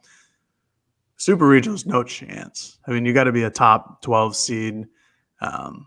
Super 1.19 1.47
regionals, 1.47 1.87
no 1.87 2.03
chance. 2.03 2.79
I 2.87 2.93
mean, 2.93 3.05
you 3.05 3.13
got 3.13 3.25
to 3.25 3.33
be 3.33 3.43
a 3.43 3.51
top 3.51 4.03
12 4.03 4.37
seed. 4.37 4.87
Um, 5.41 5.87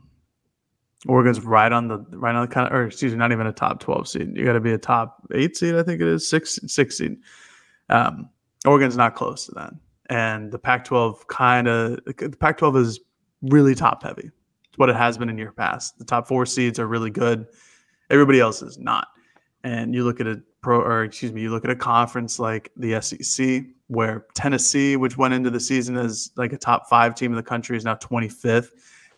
Oregon's 1.08 1.40
right 1.42 1.72
on 1.72 1.88
the 1.88 2.00
right 2.12 2.36
on 2.36 2.48
the 2.48 2.54
kind 2.54 2.68
of, 2.68 2.74
or 2.74 2.88
excuse 2.88 3.14
me, 3.14 3.18
not 3.20 3.32
even 3.32 3.48
a 3.48 3.54
top 3.54 3.80
12 3.80 4.08
seed. 4.08 4.36
You 4.36 4.44
got 4.44 4.54
to 4.54 4.60
be 4.60 4.74
a 4.74 4.78
top 4.78 5.22
eight 5.34 5.56
seed, 5.56 5.76
I 5.76 5.84
think 5.84 6.02
it 6.02 6.08
is, 6.08 6.30
six 6.30 6.60
six 6.68 6.98
seed. 6.98 7.18
Um, 7.90 8.30
Oregon's 8.66 8.98
not 8.98 9.16
close 9.16 9.46
to 9.46 9.52
that 9.54 9.74
and 10.10 10.52
the 10.52 10.60
Pac-12 10.60 11.28
kind 11.28 11.68
of 11.68 12.00
the 12.06 12.38
Pac-12 12.40 12.78
is 12.78 13.00
really 13.44 13.76
top 13.76 14.04
heavy. 14.04 14.32
It's 14.68 14.78
what 14.78 14.90
it 14.90 14.96
has 14.96 15.18
been 15.18 15.30
in 15.30 15.38
year 15.38 15.52
past. 15.52 15.98
The 15.98 16.06
top 16.06 16.28
four 16.28 16.46
seeds 16.46 16.80
are 16.80 16.88
really 16.88 17.12
good. 17.12 17.48
Everybody 18.10 18.40
else 18.40 18.62
is 18.62 18.78
not. 18.78 19.08
And 19.64 19.94
you 19.94 20.04
look 20.04 20.20
at 20.20 20.28
a 20.28 20.42
pro, 20.62 20.82
or 20.82 21.04
excuse 21.04 21.32
me, 21.32 21.42
you 21.42 21.52
look 21.52 21.64
at 21.64 21.72
a 21.72 21.76
conference 21.76 22.40
like 22.40 22.72
the 22.76 23.00
SEC, 23.02 23.64
where 23.88 24.26
Tennessee, 24.34 24.96
which 24.96 25.18
went 25.18 25.34
into 25.34 25.50
the 25.50 25.60
season 25.60 25.98
as 25.98 26.32
like 26.36 26.54
a 26.54 26.58
top 26.58 26.88
five 26.90 27.16
team 27.16 27.32
in 27.32 27.36
the 27.36 27.44
country, 27.44 27.78
is 27.78 27.86
now 27.86 27.96
25th. 27.96 28.70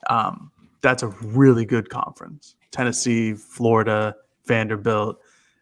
Um, 0.09 0.51
that's 0.81 1.03
a 1.03 1.07
really 1.07 1.65
good 1.65 1.89
conference. 1.89 2.55
Tennessee, 2.71 3.33
Florida, 3.33 4.15
Vanderbilt, 4.45 5.19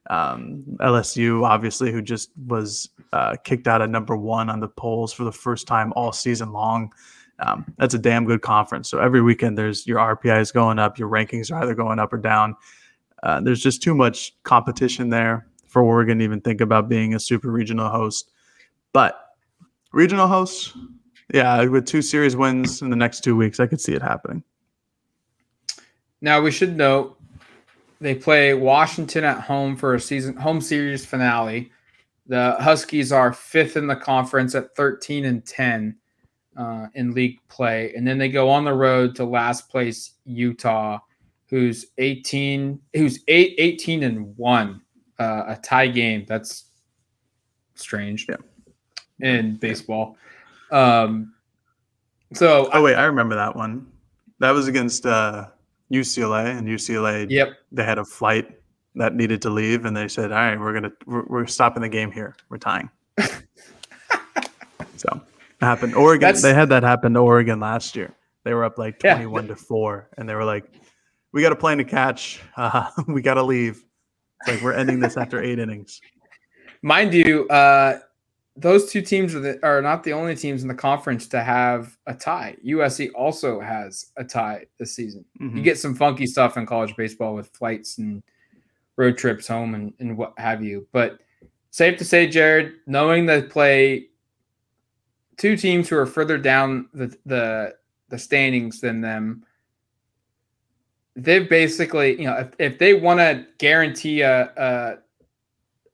um, 0.10 0.64
LSU, 0.80 1.46
obviously, 1.46 1.92
who 1.92 2.02
just 2.02 2.32
was 2.48 2.90
uh, 3.14 3.36
kicked 3.44 3.68
out 3.68 3.82
of 3.82 3.90
number 3.90 4.18
one 4.18 4.50
on 4.50 4.60
the 4.60 4.68
polls 4.68 5.14
for 5.14 5.24
the 5.24 5.32
first 5.32 5.68
time 5.68 5.94
all 5.96 6.12
season 6.12 6.52
long. 6.52 6.92
Um, 7.40 7.66
that's 7.78 7.94
a 7.94 8.00
damn 8.00 8.26
good 8.26 8.42
conference. 8.42 8.90
So 8.90 9.00
every 9.00 9.22
weekend, 9.22 9.58
there's 9.58 9.88
your 9.88 10.00
RPI 10.00 10.42
is 10.42 10.52
going 10.52 10.80
up, 10.80 10.98
your 10.98 11.10
rankings 11.10 11.52
are 11.52 11.62
either 11.62 11.76
going 11.76 12.00
up 12.00 12.12
or 12.12 12.18
down. 12.18 12.56
Uh, 13.24 13.40
there's 13.40 13.62
just 13.62 13.82
too 13.82 13.94
much 13.96 14.36
competition 14.44 15.10
there 15.10 15.48
for 15.68 15.82
Oregon 15.82 16.18
to 16.20 16.24
even 16.24 16.42
think 16.42 16.62
about 16.62 16.90
being 16.90 17.14
a 17.14 17.20
super 17.20 17.52
regional 17.52 17.90
host. 17.90 18.32
But 18.92 19.36
regional 19.94 20.28
hosts, 20.28 20.76
yeah, 21.34 21.64
with 21.66 21.86
two 21.86 22.02
series 22.02 22.36
wins 22.36 22.82
in 22.82 22.90
the 22.90 22.96
next 22.96 23.24
two 23.24 23.36
weeks, 23.36 23.60
I 23.60 23.68
could 23.68 23.80
see 23.80 23.94
it 23.94 24.02
happening. 24.02 24.44
Now 26.22 26.42
we 26.42 26.52
should 26.52 26.76
note 26.76 27.19
they 28.00 28.16
play 28.16 28.54
Washington 28.54 29.24
at 29.24 29.42
home 29.42 29.76
for 29.76 29.96
a 29.96 30.00
season 30.00 30.36
home 30.36 30.62
series 30.62 31.06
finale. 31.06 31.72
The 32.28 32.56
Huskies 32.60 33.12
are 33.12 33.34
fifth 33.34 33.76
in 33.76 33.88
the 33.88 33.96
conference 33.96 34.56
at 34.56 34.76
13 34.76 35.26
and 35.26 35.46
10 35.46 35.96
uh, 36.56 36.88
in 36.94 37.14
league 37.14 37.40
play. 37.50 37.94
And 37.96 38.08
then 38.08 38.18
they 38.18 38.30
go 38.30 38.50
on 38.50 38.64
the 38.66 38.74
road 38.74 39.16
to 39.16 39.26
last 39.26 39.70
place 39.70 40.12
Utah, 40.26 41.00
who's 41.48 41.88
18, 41.98 42.80
who's 42.94 43.20
8, 43.28 43.56
18 43.58 44.04
and 44.04 44.38
1, 44.38 44.82
uh, 45.20 45.44
a 45.48 45.56
tie 45.58 45.88
game. 45.88 46.26
That's 46.28 46.66
strange 47.76 48.28
yeah. 48.30 48.36
in 49.20 49.56
baseball. 49.56 50.18
Um, 50.72 51.34
so, 52.34 52.70
oh, 52.72 52.84
wait, 52.84 52.96
I 52.96 53.06
remember 53.06 53.36
that 53.36 53.56
one. 53.56 53.88
That 54.40 54.52
was 54.52 54.68
against 54.68 55.06
uh, 55.06 55.48
UCLA, 55.92 56.58
and 56.58 56.68
UCLA, 56.68 57.30
yep, 57.30 57.54
they 57.72 57.84
had 57.84 57.98
a 57.98 58.06
flight 58.06 58.60
that 58.96 59.16
needed 59.16 59.42
to 59.44 59.50
leave, 59.50 59.86
and 59.86 59.96
they 59.96 60.08
said, 60.08 60.32
"All 60.32 60.38
right, 60.38 60.60
we're 60.60 60.74
gonna 60.74 60.92
we're, 61.06 61.26
we're 61.26 61.48
stopping 61.48 61.82
the 61.82 61.90
game 61.90 62.12
here. 62.12 62.36
We're 62.50 62.58
tying." 62.58 62.90
so 64.98 65.10
it 65.14 65.22
happened. 65.62 65.96
Oregon, 65.96 66.28
That's, 66.28 66.42
they 66.42 66.54
had 66.54 66.70
that 66.70 66.84
happen 66.84 67.14
to 67.14 67.20
Oregon 67.20 67.60
last 67.60 67.96
year. 67.96 68.14
They 68.44 68.54
were 68.54 68.64
up 68.64 68.78
like 68.78 69.00
twenty-one 69.00 69.46
yeah. 69.46 69.50
to 69.50 69.56
four, 69.56 70.10
and 70.18 70.28
they 70.28 70.36
were 70.36 70.46
like, 70.46 70.66
"We 71.32 71.42
got 71.42 71.52
a 71.52 71.56
plane 71.56 71.80
to 71.80 71.84
catch. 71.84 72.40
Uh, 72.56 72.90
we 73.08 73.22
got 73.22 73.36
to 73.36 73.44
leave." 73.44 73.84
It's 74.42 74.56
like 74.56 74.62
we're 74.62 74.74
ending 74.74 75.00
this 75.00 75.18
after 75.18 75.42
eight 75.42 75.60
innings. 75.60 76.00
Mind 76.82 77.14
you, 77.14 77.46
uh, 77.50 78.00
those 78.60 78.92
two 78.92 79.02
teams 79.02 79.34
are, 79.34 79.40
the, 79.40 79.66
are 79.66 79.82
not 79.82 80.04
the 80.04 80.12
only 80.12 80.36
teams 80.36 80.64
in 80.64 80.68
the 80.68 80.74
conference 80.74 81.28
to 81.28 81.42
have 81.42 81.98
a 82.08 82.14
tie. 82.14 82.58
USC 82.66 83.10
also 83.16 83.60
has 83.60 84.08
a 84.18 84.24
tie 84.24 84.66
this 84.78 84.94
season. 84.94 85.24
Mm-hmm. 85.40 85.58
You 85.58 85.64
get 85.64 85.78
some 85.78 85.96
funky 85.96 86.26
stuff 86.26 86.58
in 86.58 86.66
college 86.66 86.96
baseball 86.98 87.36
with 87.36 87.48
flights 87.50 88.00
and 88.00 88.22
road 88.98 89.18
trips 89.18 89.48
home 89.48 89.76
and, 89.76 89.94
and 90.00 90.18
what 90.18 90.34
have 90.38 90.62
you. 90.62 90.86
But 90.92 91.20
safe 91.72 91.98
to 92.00 92.06
say, 92.06 92.28
Jared, 92.28 92.74
knowing 92.86 93.26
they 93.26 93.42
play 93.42 94.08
two 95.38 95.56
teams 95.56 95.88
who 95.88 95.98
are 95.98 96.06
further 96.06 96.38
down 96.38 96.90
the 96.94 97.16
the, 97.26 97.76
the 98.10 98.20
standings 98.20 98.82
than 98.82 99.00
them, 99.00 99.46
they've 101.16 101.50
basically, 101.50 102.20
you 102.20 102.26
know, 102.26 102.36
if, 102.36 102.50
if 102.60 102.78
they 102.78 102.94
want 102.94 103.20
to 103.22 103.46
guarantee 103.58 104.22
a, 104.22 104.52
a 104.58 104.98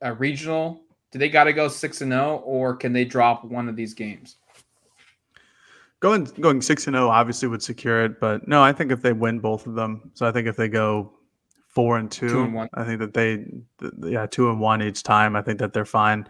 a 0.01 0.13
regional 0.13 0.84
do 1.15 1.19
they 1.19 1.29
got 1.29 1.45
to 1.45 1.53
go 1.53 1.69
six 1.69 2.01
and 2.01 2.11
zero, 2.11 2.43
oh, 2.45 2.49
or 2.49 2.75
can 2.75 2.91
they 2.91 3.05
drop 3.05 3.45
one 3.45 3.69
of 3.69 3.77
these 3.77 3.93
games? 3.93 4.35
Going 6.01 6.25
going 6.41 6.61
six 6.61 6.87
and 6.87 6.93
zero 6.93 7.07
obviously 7.07 7.47
would 7.47 7.63
secure 7.63 8.03
it, 8.03 8.19
but 8.19 8.49
no, 8.49 8.61
I 8.61 8.73
think 8.73 8.91
if 8.91 9.01
they 9.01 9.13
win 9.13 9.39
both 9.39 9.65
of 9.65 9.75
them, 9.75 10.11
so 10.13 10.25
I 10.25 10.33
think 10.33 10.45
if 10.45 10.57
they 10.57 10.67
go 10.67 11.13
four 11.69 11.99
and 11.99 12.11
two, 12.11 12.27
two 12.27 12.41
and 12.41 12.53
one. 12.53 12.69
I 12.73 12.83
think 12.83 12.99
that 12.99 13.13
they, 13.13 13.45
yeah, 14.05 14.25
two 14.25 14.49
and 14.49 14.59
one 14.59 14.83
each 14.83 15.03
time. 15.03 15.37
I 15.37 15.41
think 15.41 15.57
that 15.59 15.71
they're 15.71 15.85
fine. 15.85 16.27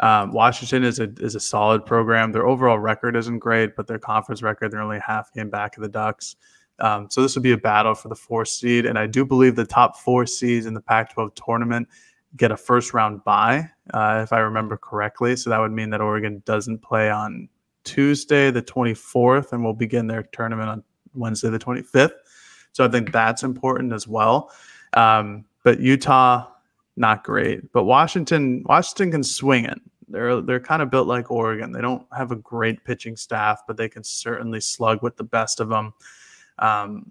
Um, 0.00 0.32
Washington 0.32 0.82
is 0.82 0.98
a 0.98 1.08
is 1.20 1.36
a 1.36 1.40
solid 1.40 1.86
program. 1.86 2.32
Their 2.32 2.48
overall 2.48 2.80
record 2.80 3.14
isn't 3.14 3.38
great, 3.38 3.76
but 3.76 3.86
their 3.86 4.00
conference 4.00 4.42
record 4.42 4.72
they're 4.72 4.82
only 4.82 4.98
half 4.98 5.32
game 5.34 5.50
back 5.50 5.76
of 5.76 5.84
the 5.84 5.88
Ducks. 5.88 6.34
Um, 6.80 7.06
so 7.12 7.22
this 7.22 7.36
would 7.36 7.44
be 7.44 7.52
a 7.52 7.56
battle 7.56 7.94
for 7.94 8.08
the 8.08 8.16
fourth 8.16 8.48
seed, 8.48 8.86
and 8.86 8.98
I 8.98 9.06
do 9.06 9.24
believe 9.24 9.54
the 9.54 9.64
top 9.64 9.98
four 9.98 10.26
seeds 10.26 10.66
in 10.66 10.74
the 10.74 10.80
Pac-12 10.80 11.36
tournament 11.36 11.88
get 12.36 12.52
a 12.52 12.56
first 12.56 12.94
round 12.94 13.24
bye, 13.24 13.68
uh, 13.94 14.20
if 14.22 14.32
I 14.32 14.38
remember 14.38 14.76
correctly. 14.76 15.36
So 15.36 15.50
that 15.50 15.58
would 15.58 15.72
mean 15.72 15.90
that 15.90 16.00
Oregon 16.00 16.42
doesn't 16.44 16.78
play 16.78 17.10
on 17.10 17.48
Tuesday, 17.84 18.50
the 18.50 18.62
24th, 18.62 19.52
and 19.52 19.64
will 19.64 19.74
begin 19.74 20.06
their 20.06 20.24
tournament 20.24 20.68
on 20.68 20.84
Wednesday, 21.14 21.50
the 21.50 21.58
25th. 21.58 22.12
So 22.72 22.84
I 22.84 22.88
think 22.88 23.12
that's 23.12 23.42
important 23.42 23.92
as 23.92 24.06
well. 24.06 24.50
Um, 24.92 25.44
but 25.62 25.80
Utah, 25.80 26.46
not 26.96 27.24
great. 27.24 27.72
But 27.72 27.84
Washington, 27.84 28.64
Washington 28.66 29.10
can 29.10 29.24
swing 29.24 29.64
it. 29.64 29.80
They're 30.08 30.40
they're 30.40 30.60
kind 30.60 30.82
of 30.82 30.90
built 30.90 31.08
like 31.08 31.30
Oregon. 31.30 31.72
They 31.72 31.80
don't 31.80 32.06
have 32.16 32.30
a 32.30 32.36
great 32.36 32.84
pitching 32.84 33.16
staff, 33.16 33.62
but 33.66 33.76
they 33.76 33.88
can 33.88 34.04
certainly 34.04 34.60
slug 34.60 35.02
with 35.02 35.16
the 35.16 35.24
best 35.24 35.58
of 35.58 35.68
them. 35.68 35.94
Um, 36.58 37.10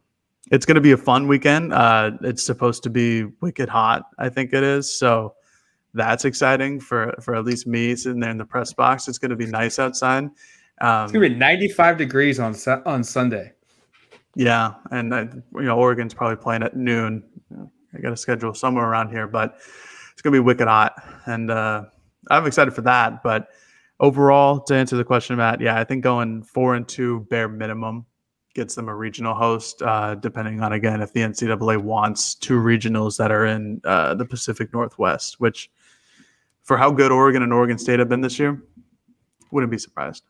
it's 0.51 0.65
going 0.65 0.75
to 0.75 0.81
be 0.81 0.91
a 0.91 0.97
fun 0.97 1.27
weekend. 1.27 1.73
Uh, 1.73 2.11
it's 2.21 2.43
supposed 2.43 2.83
to 2.83 2.89
be 2.89 3.25
wicked 3.41 3.69
hot, 3.69 4.03
I 4.19 4.29
think 4.29 4.53
it 4.53 4.63
is. 4.63 4.91
So 4.91 5.35
that's 5.93 6.25
exciting 6.25 6.79
for 6.79 7.15
for 7.21 7.35
at 7.35 7.45
least 7.45 7.67
me 7.67 7.95
sitting 7.95 8.19
there 8.19 8.31
in 8.31 8.37
the 8.37 8.45
press 8.45 8.73
box. 8.73 9.07
It's 9.07 9.17
going 9.17 9.31
to 9.31 9.35
be 9.35 9.47
nice 9.47 9.79
outside. 9.79 10.25
Um, 10.81 11.03
it's 11.03 11.11
going 11.13 11.23
to 11.23 11.29
be 11.29 11.35
95 11.35 11.97
degrees 11.97 12.39
on 12.39 12.55
on 12.85 13.03
Sunday. 13.03 13.53
Yeah, 14.35 14.73
and 14.91 15.13
uh, 15.13 15.25
you 15.53 15.63
know 15.63 15.77
Oregon's 15.77 16.13
probably 16.13 16.35
playing 16.35 16.63
at 16.63 16.75
noon. 16.75 17.23
I 17.95 17.99
got 18.01 18.11
a 18.11 18.17
schedule 18.17 18.53
somewhere 18.53 18.85
around 18.85 19.09
here, 19.09 19.27
but 19.27 19.55
it's 20.11 20.21
gonna 20.21 20.33
be 20.33 20.39
wicked 20.39 20.67
hot, 20.67 21.01
and 21.25 21.49
uh, 21.49 21.83
I'm 22.29 22.45
excited 22.45 22.73
for 22.73 22.81
that. 22.81 23.23
But 23.23 23.47
overall, 24.01 24.59
to 24.59 24.75
answer 24.75 24.97
the 24.97 25.05
question, 25.05 25.37
Matt, 25.37 25.61
yeah, 25.61 25.79
I 25.79 25.85
think 25.85 26.03
going 26.03 26.43
four 26.43 26.75
and 26.75 26.85
two 26.85 27.25
bare 27.29 27.47
minimum 27.47 28.05
gets 28.55 28.73
them 28.73 28.87
a 28.87 28.95
regional 28.95 29.35
host, 29.35 29.81
uh, 29.83 30.15
depending 30.15 30.61
on 30.61 30.73
again 30.73 31.01
if 31.01 31.13
the 31.13 31.19
NCAA 31.19 31.77
wants 31.77 32.33
two 32.33 32.57
regionals 32.59 33.17
that 33.17 33.31
are 33.31 33.45
in 33.45 33.79
uh, 33.83 34.15
the 34.15 34.25
Pacific 34.25 34.73
Northwest, 34.73 35.39
which 35.39 35.69
for 36.63 36.77
how 36.77 36.89
good 36.89 37.11
Oregon 37.11 37.43
and 37.43 37.53
Oregon 37.53 37.77
State 37.77 37.99
have 37.99 38.09
been 38.09 38.21
this 38.21 38.39
year, 38.39 38.63
wouldn't 39.51 39.71
be 39.71 39.77
surprised. 39.77 40.23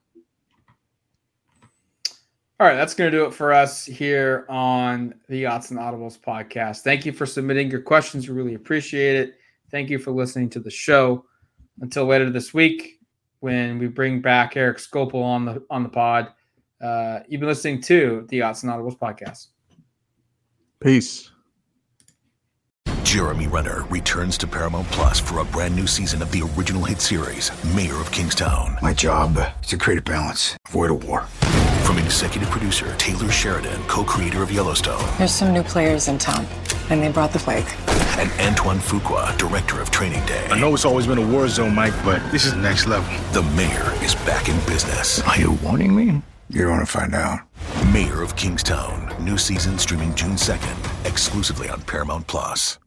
All 2.60 2.66
right, 2.66 2.76
that's 2.76 2.94
going 2.94 3.12
to 3.12 3.18
do 3.18 3.26
it 3.26 3.34
for 3.34 3.54
us 3.54 3.86
here 3.86 4.46
on 4.50 5.14
the 5.28 5.44
Autzen 5.44 5.74
Audibles 5.74 6.18
podcast. 6.18 6.82
Thank 6.82 7.06
you 7.06 7.12
for 7.12 7.26
submitting 7.26 7.70
your 7.70 7.82
questions. 7.82 8.28
We 8.28 8.34
really 8.34 8.54
appreciate 8.54 9.18
it. 9.18 9.36
Thank 9.72 9.90
you 9.90 10.00
for 10.00 10.12
listening 10.12 10.50
to 10.52 10.60
the 10.60 10.72
show. 10.72 11.26
Until 11.82 12.06
later 12.06 12.30
this 12.30 12.54
week, 12.54 13.02
when 13.42 13.78
we 13.78 13.88
bring 13.88 14.22
back 14.22 14.56
Eric 14.56 14.78
Skopil 14.78 15.22
on 15.22 15.44
the 15.44 15.66
on 15.70 15.84
the 15.84 15.90
pod, 15.90 16.30
uh, 16.82 17.20
you've 17.28 17.40
been 17.40 17.50
listening 17.50 17.82
to 17.82 18.26
the 18.30 18.40
Autzen 18.40 18.66
Audibles 18.66 18.98
podcast. 18.98 19.48
Peace. 20.80 21.32
Jeremy 23.04 23.48
Renner 23.48 23.86
returns 23.90 24.38
to 24.40 24.48
Paramount 24.48 24.88
Plus 24.88 25.20
for 25.20 25.40
a 25.40 25.46
brand 25.46 25.76
new 25.76 25.88
season 25.88 26.22
of 26.22 26.32
the 26.32 26.42
original 26.58 26.84
hit 26.84 27.00
series, 27.00 27.52
Mayor 27.76 27.96
of 27.96 28.12
Kingstown. 28.12 28.78
My 28.82 28.94
job 28.94 29.38
is 29.62 29.70
to 29.70 29.78
create 29.78 30.00
a 30.00 30.02
balance, 30.02 30.58
avoid 30.68 30.90
a 30.90 30.94
war. 30.96 31.22
From 31.86 32.00
executive 32.00 32.50
producer 32.50 32.94
Taylor 32.98 33.30
Sheridan, 33.30 33.82
co-creator 33.84 34.42
of 34.42 34.52
Yellowstone. 34.52 35.02
There's 35.18 35.32
some 35.32 35.54
new 35.54 35.64
players 35.64 36.08
in 36.08 36.18
town, 36.18 36.46
and 36.90 37.02
they 37.02 37.12
brought 37.12 37.32
the 37.32 37.40
plague. 37.40 37.68
And 38.18 38.30
Antoine 38.42 38.80
Fuqua, 38.80 39.38
director 39.38 39.80
of 39.80 39.92
Training 39.92 40.26
Day. 40.26 40.48
I 40.50 40.60
know 40.60 40.74
it's 40.74 40.84
always 40.84 41.06
been 41.06 41.20
a 41.20 41.28
war 41.28 41.48
zone, 41.48 41.76
Mike, 41.76 41.94
but 42.04 42.20
this 42.32 42.46
is 42.46 42.54
next 42.56 42.88
level. 42.88 43.08
The 43.34 43.44
mayor 43.56 43.94
is 44.04 44.16
back 44.26 44.50
in 44.50 44.58
business. 44.66 45.22
Are 45.22 45.40
you 45.40 45.54
warning 45.64 45.96
me? 45.96 46.22
You're 46.50 46.68
going 46.68 46.80
to 46.80 46.86
find 46.86 47.16
out. 47.16 47.40
Mayor 47.92 48.22
of 48.22 48.36
Kingstown. 48.36 49.12
New 49.24 49.38
season 49.38 49.78
streaming 49.80 50.14
June 50.14 50.36
2nd, 50.36 51.06
exclusively 51.06 51.70
on 51.70 51.82
Paramount 51.82 52.28
Plus. 52.28 52.78